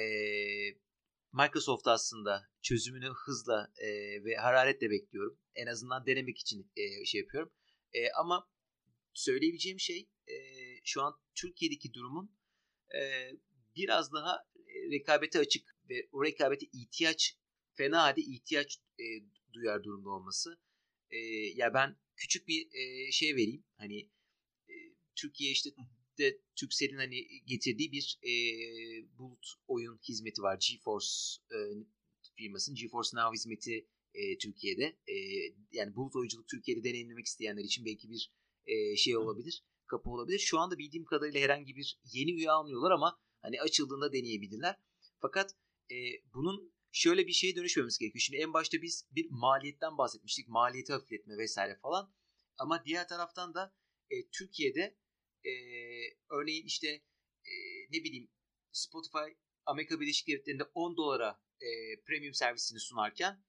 Microsoft 1.33 1.87
aslında 1.87 2.49
çözümünü 2.61 3.09
hızla 3.25 3.71
e, 3.77 3.87
ve 4.23 4.35
hararetle 4.35 4.89
bekliyorum. 4.89 5.39
En 5.55 5.67
azından 5.67 6.05
denemek 6.05 6.39
için 6.39 6.71
e, 6.75 7.05
şey 7.05 7.21
yapıyorum. 7.21 7.51
E, 7.93 8.11
ama 8.11 8.49
söyleyebileceğim 9.13 9.79
şey 9.79 10.09
e, 10.27 10.35
şu 10.83 11.01
an 11.01 11.19
Türkiye'deki 11.35 11.93
durumun 11.93 12.35
e, 12.95 13.31
biraz 13.75 14.13
daha 14.13 14.45
rekabete 14.91 15.39
açık 15.39 15.75
ve 15.89 16.07
o 16.11 16.23
rekabete 16.23 16.65
ihtiyaç 16.73 17.37
fena 17.73 18.03
halde 18.03 18.21
ihtiyaç 18.21 18.77
e, 18.99 19.05
duyar 19.53 19.83
durumda 19.83 20.09
olması. 20.09 20.59
E, 21.09 21.17
ya 21.55 21.73
ben 21.73 21.97
küçük 22.15 22.47
bir 22.47 22.67
e, 22.73 23.11
şey 23.11 23.35
vereyim. 23.35 23.63
Hani 23.77 23.99
e, 24.69 24.73
Türkiye 25.15 25.51
işte 25.51 25.69
de 26.17 26.41
Turkcell'in 26.55 26.97
hani 26.97 27.27
getirdiği 27.45 27.91
bir 27.91 28.19
e, 28.23 28.31
bulut 29.17 29.47
oyun 29.67 29.99
hizmeti 30.09 30.41
var. 30.41 30.59
GeForce 30.69 31.07
e, 31.51 31.57
firmasının 32.35 32.75
GeForce 32.75 33.09
Now 33.13 33.33
hizmeti 33.33 33.87
e, 34.13 34.37
Türkiye'de. 34.37 34.83
E, 35.07 35.15
yani 35.71 35.95
bulut 35.95 36.15
oyunculuk 36.15 36.47
Türkiye'de 36.47 36.83
deneyimlemek 36.83 37.25
isteyenler 37.25 37.63
için 37.63 37.85
belki 37.85 38.09
bir 38.09 38.31
e, 38.65 38.95
şey 38.95 39.17
olabilir. 39.17 39.63
Kapı 39.87 40.09
olabilir. 40.09 40.39
Şu 40.39 40.59
anda 40.59 40.77
bildiğim 40.77 41.05
kadarıyla 41.05 41.39
herhangi 41.39 41.75
bir 41.75 41.99
yeni 42.03 42.31
üye 42.31 42.51
almıyorlar 42.51 42.91
ama 42.91 43.19
hani 43.41 43.61
açıldığında 43.61 44.13
deneyebilirler. 44.13 44.75
Fakat 45.21 45.51
e, 45.91 45.95
bunun 46.33 46.74
şöyle 46.95 47.27
bir 47.27 47.31
şeye 47.31 47.55
dönüşmemiz 47.55 47.97
gerekiyor. 47.97 48.21
Şimdi 48.21 48.41
en 48.41 48.53
başta 48.53 48.81
biz 48.81 49.07
bir 49.11 49.27
maliyetten 49.29 49.97
bahsetmiştik. 49.97 50.47
Maliyeti 50.47 50.93
hafifletme 50.93 51.37
vesaire 51.37 51.79
falan. 51.81 52.13
Ama 52.57 52.85
diğer 52.85 53.07
taraftan 53.07 53.53
da 53.53 53.75
e, 54.09 54.15
Türkiye'de 54.29 54.97
e, 55.45 55.53
örneğin 56.29 56.65
işte 56.65 56.87
e, 57.43 57.53
ne 57.89 58.03
bileyim 58.03 58.31
Spotify 58.71 59.37
Amerika 59.65 59.99
Birleşik 59.99 60.27
Devletleri'nde 60.27 60.63
10 60.63 60.97
dolara 60.97 61.41
e, 61.61 61.67
premium 62.07 62.33
servisini 62.33 62.79
sunarken 62.79 63.43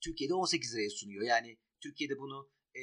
Türkiye'de 0.00 0.34
18 0.34 0.74
liraya 0.74 0.90
sunuyor. 0.90 1.22
Yani 1.22 1.58
Türkiye'de 1.80 2.18
bunu 2.18 2.52
e, 2.74 2.82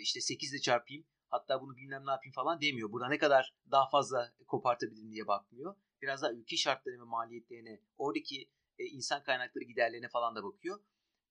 işte 0.00 0.20
8 0.20 0.52
ile 0.52 0.60
çarpayım 0.60 1.06
hatta 1.28 1.60
bunu 1.60 1.76
bilmem 1.76 2.06
ne 2.06 2.10
yapayım 2.10 2.32
falan 2.34 2.60
demiyor. 2.60 2.92
Burada 2.92 3.08
ne 3.08 3.18
kadar 3.18 3.54
daha 3.70 3.90
fazla 3.90 4.34
kopartabilirim 4.46 5.12
diye 5.12 5.26
bakmıyor. 5.26 5.76
Biraz 6.02 6.22
daha 6.22 6.32
ülke 6.32 6.56
şartlarına 6.56 7.00
ve 7.00 7.04
maliyetlerine, 7.04 7.80
oradaki 7.96 8.50
e, 8.78 8.84
insan 8.84 9.22
kaynakları 9.22 9.64
giderlerine 9.64 10.08
falan 10.08 10.36
da 10.36 10.44
bakıyor. 10.44 10.80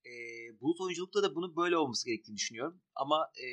E, 0.05 0.11
bulut 0.61 0.81
oyunculukta 0.81 1.23
da 1.23 1.35
bunun 1.35 1.55
böyle 1.55 1.77
olması 1.77 2.05
gerektiğini 2.05 2.35
düşünüyorum. 2.35 2.81
Ama 2.95 3.31
e, 3.43 3.47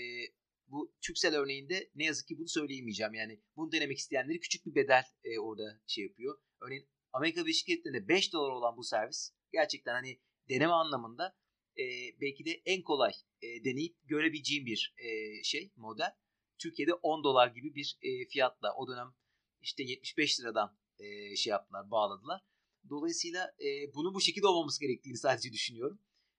bu 0.66 0.94
Türksel 1.00 1.36
örneğinde 1.36 1.90
ne 1.94 2.04
yazık 2.04 2.28
ki 2.28 2.38
bunu 2.38 2.48
söyleyemeyeceğim. 2.48 3.14
Yani 3.14 3.40
bunu 3.56 3.72
denemek 3.72 3.98
isteyenleri 3.98 4.40
küçük 4.40 4.66
bir 4.66 4.74
bedel 4.74 5.04
e, 5.24 5.38
orada 5.38 5.80
şey 5.86 6.04
yapıyor. 6.04 6.38
Örneğin 6.60 6.88
Amerika 7.12 7.44
Birleşik 7.44 7.68
Devletleri'nde 7.68 8.08
5 8.08 8.32
dolar 8.32 8.50
olan 8.50 8.76
bu 8.76 8.84
servis 8.84 9.30
gerçekten 9.52 9.92
hani 9.92 10.20
deneme 10.48 10.72
anlamında 10.72 11.36
e, 11.78 11.84
belki 12.20 12.44
de 12.44 12.62
en 12.66 12.82
kolay 12.82 13.12
e, 13.42 13.64
deneyip 13.64 13.96
görebileceğim 14.04 14.66
bir 14.66 14.94
e, 14.98 15.42
şey 15.42 15.72
model. 15.76 16.12
Türkiye'de 16.58 16.94
10 16.94 17.24
dolar 17.24 17.48
gibi 17.48 17.74
bir 17.74 17.98
e, 18.02 18.28
fiyatla 18.28 18.74
o 18.76 18.88
dönem 18.88 19.14
işte 19.60 19.82
75 19.82 20.40
liradan 20.40 20.78
e, 20.98 21.36
şey 21.36 21.50
yaptılar 21.50 21.90
bağladılar. 21.90 22.40
Dolayısıyla 22.90 23.54
e, 23.64 23.94
bunu 23.94 24.14
bu 24.14 24.20
şekilde 24.20 24.46
olmaması 24.46 24.80
gerektiğini 24.80 25.16
sadece 25.16 25.52
düşünüyorum. 25.52 25.98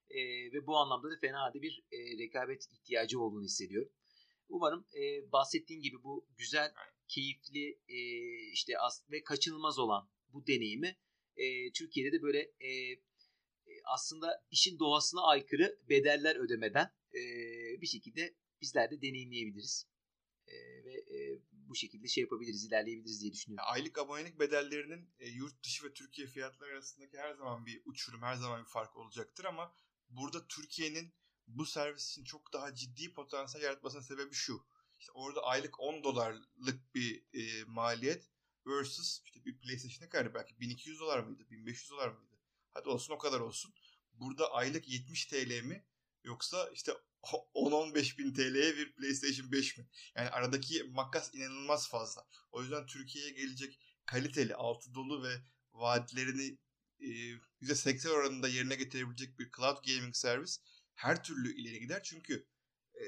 E, 0.09 0.19
ve 0.53 0.67
bu 0.67 0.77
anlamda 0.77 1.11
da 1.11 1.15
fena 1.21 1.41
halde 1.41 1.61
bir 1.61 1.83
e, 1.91 1.97
rekabet 2.17 2.65
ihtiyacı 2.71 3.19
olduğunu 3.19 3.43
hissediyorum. 3.43 3.91
Umarım 4.49 4.85
e, 4.93 5.31
bahsettiğin 5.31 5.81
gibi 5.81 6.03
bu 6.03 6.27
güzel, 6.37 6.73
keyifli 7.07 7.79
e, 7.87 7.99
işte 8.51 8.73
ve 9.11 9.23
kaçınılmaz 9.23 9.79
olan 9.79 10.09
bu 10.33 10.47
deneyimi 10.47 10.97
e, 11.37 11.71
Türkiye'de 11.71 12.11
de 12.11 12.21
böyle 12.21 12.39
e, 12.39 12.69
e, 13.67 13.73
aslında 13.93 14.43
işin 14.51 14.79
doğasına 14.79 15.21
aykırı 15.21 15.79
bedeller 15.89 16.35
ödemeden 16.35 16.91
e, 17.13 17.21
bir 17.81 17.87
şekilde 17.87 18.35
bizler 18.61 18.91
de 18.91 19.01
deneyimleyebiliriz. 19.01 19.87
E, 20.47 20.85
ve 20.85 20.93
e, 20.93 21.39
bu 21.51 21.75
şekilde 21.75 22.07
şey 22.07 22.21
yapabiliriz, 22.21 22.65
ilerleyebiliriz 22.65 23.21
diye 23.21 23.33
düşünüyorum. 23.33 23.65
Aylık 23.67 23.97
abonelik 23.97 24.39
bedellerinin 24.39 25.09
e, 25.19 25.29
yurt 25.29 25.63
dışı 25.63 25.85
ve 25.85 25.93
Türkiye 25.93 26.27
fiyatları 26.27 26.71
arasındaki 26.71 27.17
her 27.17 27.33
zaman 27.33 27.65
bir 27.65 27.81
uçurum, 27.85 28.21
her 28.21 28.35
zaman 28.35 28.63
bir 28.63 28.69
fark 28.69 28.97
olacaktır 28.97 29.45
ama 29.45 29.73
burada 30.09 30.47
Türkiye'nin 30.47 31.13
bu 31.47 31.65
servis 31.65 32.11
için 32.11 32.23
çok 32.23 32.53
daha 32.53 32.75
ciddi 32.75 33.13
potansiyel 33.13 33.63
yaratmasının 33.65 34.01
sebebi 34.01 34.33
şu. 34.33 34.65
İşte 34.99 35.11
orada 35.11 35.43
aylık 35.43 35.79
10 35.79 36.03
dolarlık 36.03 36.95
bir 36.95 37.25
e, 37.33 37.63
maliyet 37.63 38.29
versus 38.67 39.21
işte 39.25 39.45
bir 39.45 39.57
PlayStation 39.57 40.05
ne 40.05 40.09
kadar 40.09 40.33
belki 40.33 40.59
1200 40.59 40.99
dolar 40.99 41.19
mıydı, 41.19 41.49
1500 41.49 41.91
dolar 41.91 42.09
mıydı? 42.09 42.39
Hadi 42.73 42.89
olsun 42.89 43.13
o 43.13 43.17
kadar 43.17 43.39
olsun. 43.39 43.73
Burada 44.13 44.51
aylık 44.51 44.89
70 44.89 45.25
TL 45.25 45.61
mi 45.63 45.85
yoksa 46.23 46.69
işte 46.69 46.93
10-15 47.53 48.17
bin 48.17 48.33
TL'ye 48.33 48.77
bir 48.77 48.93
PlayStation 48.95 49.51
5 49.51 49.77
mi? 49.77 49.87
Yani 50.15 50.29
aradaki 50.29 50.83
makas 50.83 51.33
inanılmaz 51.35 51.89
fazla. 51.89 52.27
O 52.51 52.61
yüzden 52.61 52.85
Türkiye'ye 52.85 53.31
gelecek 53.31 53.79
kaliteli, 54.05 54.55
altı 54.55 54.93
dolu 54.93 55.23
ve 55.23 55.35
vaatlerini 55.73 56.57
e, 56.99 57.07
%80 57.61 58.09
oranında 58.09 58.47
yerine 58.47 58.75
getirebilecek 58.75 59.39
bir 59.39 59.51
cloud 59.57 59.77
gaming 59.87 60.15
servis 60.15 60.61
her 60.93 61.23
türlü 61.23 61.55
ileri 61.55 61.79
gider. 61.79 62.03
Çünkü 62.03 62.47
e, 63.01 63.05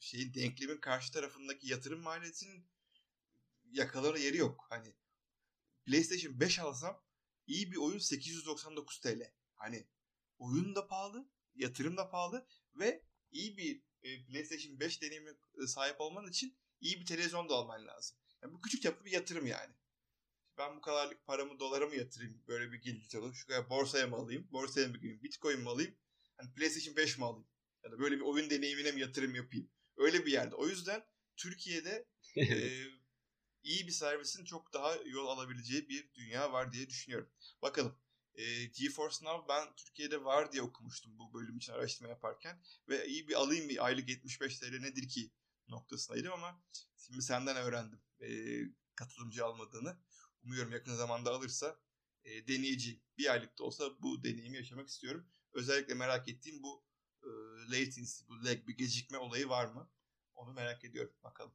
şeyin 0.00 0.34
denklemin 0.34 0.78
karşı 0.78 1.12
tarafındaki 1.12 1.68
yatırım 1.68 2.00
maliyetinin 2.00 2.66
yakalara 3.70 4.18
yeri 4.18 4.36
yok. 4.36 4.66
Hani 4.70 4.94
PlayStation 5.86 6.40
5 6.40 6.58
alsam 6.58 7.02
iyi 7.46 7.72
bir 7.72 7.76
oyun 7.76 7.98
899 7.98 9.00
TL. 9.00 9.32
Hani 9.54 9.86
oyun 10.38 10.74
da 10.74 10.86
pahalı, 10.86 11.28
yatırım 11.54 11.96
da 11.96 12.10
pahalı 12.10 12.46
ve 12.78 13.02
iyi 13.30 13.56
bir 13.56 13.82
e, 14.02 14.26
PlayStation 14.26 14.80
5 14.80 15.02
deneyimi 15.02 15.30
e, 15.62 15.66
sahip 15.66 16.00
olman 16.00 16.26
için 16.28 16.58
iyi 16.80 17.00
bir 17.00 17.06
televizyon 17.06 17.48
da 17.48 17.54
alman 17.54 17.86
lazım. 17.86 18.18
Yani 18.42 18.54
bu 18.54 18.60
küçük 18.60 18.82
çaplı 18.82 19.04
bir 19.04 19.12
yatırım 19.12 19.46
yani. 19.46 19.74
Ben 20.58 20.76
bu 20.76 20.80
kadarlık 20.80 21.26
paramı 21.26 21.60
dolara 21.60 21.86
mı 21.86 21.96
yatırayım? 21.96 22.42
Böyle 22.48 22.72
bir 22.72 22.82
gelir 22.82 23.14
alayım. 23.14 23.34
Şu 23.34 23.46
kadar 23.46 23.70
borsaya 23.70 24.06
mı 24.06 24.16
alayım? 24.16 24.48
Borsaya 24.52 24.88
mı 24.88 24.96
gireyim? 24.96 25.22
Bitcoin 25.22 25.60
mi 25.60 25.68
alayım? 25.68 25.94
Hani 26.36 26.54
PlayStation 26.54 26.96
5 26.96 27.18
mi 27.18 27.24
alayım? 27.24 27.48
Ya 27.84 27.92
da 27.92 27.98
böyle 27.98 28.16
bir 28.16 28.20
oyun 28.20 28.50
deneyimine 28.50 28.92
mi 28.92 29.00
yatırım 29.00 29.34
yapayım? 29.34 29.70
Öyle 29.96 30.26
bir 30.26 30.32
yerde. 30.32 30.54
O 30.54 30.68
yüzden 30.68 31.04
Türkiye'de 31.36 32.06
e, 32.36 32.46
iyi 33.62 33.86
bir 33.86 33.92
servisin 33.92 34.44
çok 34.44 34.72
daha 34.72 34.96
yol 35.06 35.26
alabileceği 35.26 35.88
bir 35.88 36.14
dünya 36.14 36.52
var 36.52 36.72
diye 36.72 36.88
düşünüyorum. 36.88 37.30
Bakalım. 37.62 37.98
E, 38.36 38.64
GeForce 38.64 39.16
Now 39.22 39.48
ben 39.48 39.76
Türkiye'de 39.76 40.24
var 40.24 40.52
diye 40.52 40.62
okumuştum 40.62 41.18
bu 41.18 41.34
bölüm 41.34 41.56
için 41.56 41.72
araştırma 41.72 42.10
yaparken. 42.10 42.62
Ve 42.88 43.06
iyi 43.06 43.28
bir 43.28 43.34
alayım 43.34 43.68
bir 43.68 43.84
aylık 43.84 44.08
75 44.08 44.58
TL 44.58 44.80
nedir 44.80 45.08
ki 45.08 45.30
noktasındaydım 45.68 46.32
ama 46.32 46.62
şimdi 46.96 47.22
senden 47.22 47.56
öğrendim 47.56 48.00
e, 48.20 48.28
katılımcı 48.94 49.44
almadığını. 49.44 49.98
Umuyorum 50.42 50.72
yakın 50.72 50.94
zamanda 50.94 51.30
alırsa 51.30 51.80
e, 52.24 52.48
deneyeceğim. 52.48 53.00
Bir 53.18 53.32
aylık 53.32 53.58
da 53.58 53.64
olsa 53.64 54.02
bu 54.02 54.24
deneyimi 54.24 54.56
yaşamak 54.56 54.88
istiyorum. 54.88 55.26
Özellikle 55.52 55.94
merak 55.94 56.28
ettiğim 56.28 56.62
bu 56.62 56.84
e, 57.22 57.28
latency, 57.70 58.24
bu 58.28 58.44
lag, 58.44 58.66
bir 58.66 58.76
gecikme 58.76 59.18
olayı 59.18 59.48
var 59.48 59.66
mı? 59.66 59.90
Onu 60.34 60.52
merak 60.52 60.84
ediyorum. 60.84 61.14
Bakalım. 61.22 61.54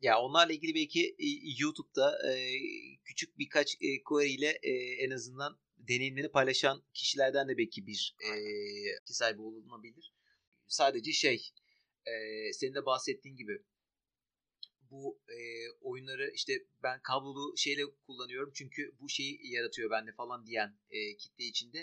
Ya 0.00 0.20
onlarla 0.20 0.52
ilgili 0.52 0.74
belki 0.74 1.16
YouTube'da 1.58 2.32
e, 2.32 2.58
küçük 3.04 3.38
birkaç 3.38 3.76
e, 3.80 4.02
query 4.02 4.34
ile 4.34 4.58
e, 4.62 4.72
en 5.04 5.10
azından 5.10 5.63
deneyimlerini 5.88 6.30
paylaşan 6.30 6.82
kişilerden 6.94 7.48
de 7.48 7.58
belki 7.58 7.86
bir 7.86 8.16
e, 8.20 8.30
ki 9.06 9.14
sahibi 9.14 9.42
olunabilir. 9.42 10.12
Sadece 10.66 11.12
şey 11.12 11.52
e, 12.06 12.12
senin 12.52 12.74
de 12.74 12.86
bahsettiğin 12.86 13.36
gibi 13.36 13.64
bu 14.90 15.20
e, 15.28 15.38
oyunları 15.80 16.30
işte 16.34 16.52
ben 16.82 17.02
kablolu 17.02 17.56
şeyle 17.56 17.82
kullanıyorum 18.06 18.52
çünkü 18.54 18.96
bu 19.00 19.08
şeyi 19.08 19.52
yaratıyor 19.52 19.90
bende 19.90 20.12
falan 20.12 20.46
diyen 20.46 20.78
e, 20.90 21.16
kitle 21.16 21.44
içinde 21.44 21.78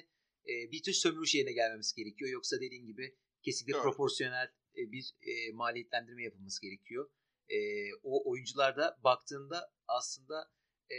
e, 0.49 0.71
bir 0.71 0.83
tür 0.83 0.93
sömürü 0.93 1.27
şeyine 1.27 1.51
gelmemiz 1.53 1.93
gerekiyor. 1.93 2.31
Yoksa 2.31 2.61
dediğin 2.61 2.85
gibi 2.85 3.15
kesinlikle 3.41 3.73
evet. 3.73 3.83
proporsiyonel 3.83 4.47
e, 4.77 4.91
bir 4.91 5.13
e, 5.21 5.51
maliyetlendirme 5.51 6.23
yapılması 6.23 6.61
gerekiyor. 6.61 7.09
E, 7.49 7.57
o 8.03 8.31
oyuncularda 8.31 8.99
baktığında 9.03 9.73
aslında 9.87 10.51
e, 10.91 10.97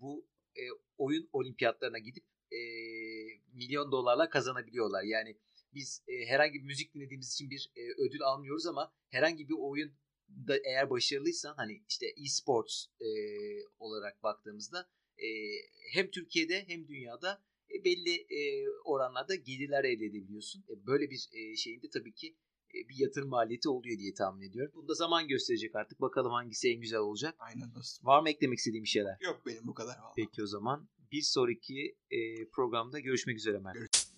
bu 0.00 0.28
e, 0.56 0.62
oyun 0.98 1.28
olimpiyatlarına 1.32 1.98
gidip 1.98 2.24
e, 2.52 2.60
milyon 3.52 3.92
dolarla 3.92 4.28
kazanabiliyorlar. 4.28 5.02
Yani 5.02 5.38
biz 5.74 6.02
e, 6.08 6.26
herhangi 6.26 6.54
bir 6.54 6.64
müzik 6.64 6.94
dinlediğimiz 6.94 7.32
için 7.32 7.50
bir 7.50 7.70
e, 7.76 7.80
ödül 8.06 8.22
almıyoruz 8.22 8.66
ama 8.66 8.92
herhangi 9.08 9.48
bir 9.48 9.54
oyun 9.58 9.92
da 10.48 10.56
eğer 10.64 10.90
başarılıysan 10.90 11.54
hani 11.56 11.82
işte 11.88 12.06
e-sports 12.06 12.86
e, 13.00 13.08
olarak 13.78 14.22
baktığımızda 14.22 14.88
e, 15.18 15.28
hem 15.92 16.10
Türkiye'de 16.10 16.64
hem 16.68 16.88
dünyada 16.88 17.42
e, 17.74 17.84
belli 17.84 18.14
e, 18.14 18.68
oranlarda 18.84 19.34
gelirler 19.34 19.84
elde 19.84 20.04
edebiliyorsun. 20.04 20.64
E, 20.68 20.86
böyle 20.86 21.10
bir 21.10 21.28
e, 21.32 21.56
şeyinde 21.56 21.90
tabii 21.90 22.14
ki 22.14 22.36
e, 22.74 22.88
bir 22.88 22.94
yatırım 22.98 23.28
maliyeti 23.28 23.68
oluyor 23.68 23.98
diye 23.98 24.14
tahmin 24.14 24.48
ediyorum. 24.48 24.72
Bunu 24.74 24.88
da 24.88 24.94
zaman 24.94 25.28
gösterecek 25.28 25.76
artık. 25.76 26.00
Bakalım 26.00 26.32
hangisi 26.32 26.68
en 26.68 26.80
güzel 26.80 26.98
olacak. 26.98 27.34
Aynen 27.38 27.74
dostum. 27.74 28.06
Var 28.06 28.22
mı 28.22 28.30
eklemek 28.30 28.58
istediğim 28.58 28.86
şeyler? 28.86 29.16
Yok 29.20 29.42
benim 29.46 29.66
bu 29.66 29.74
kadar. 29.74 29.98
Vallahi. 29.98 30.12
Peki 30.16 30.42
o 30.42 30.46
zaman 30.46 30.88
bir 31.12 31.22
sonraki 31.22 31.96
e, 32.10 32.48
programda 32.52 33.00
görüşmek 33.00 33.36
üzere 33.36 33.58
Mert. 33.58 33.74
Görüşmek 33.74 34.12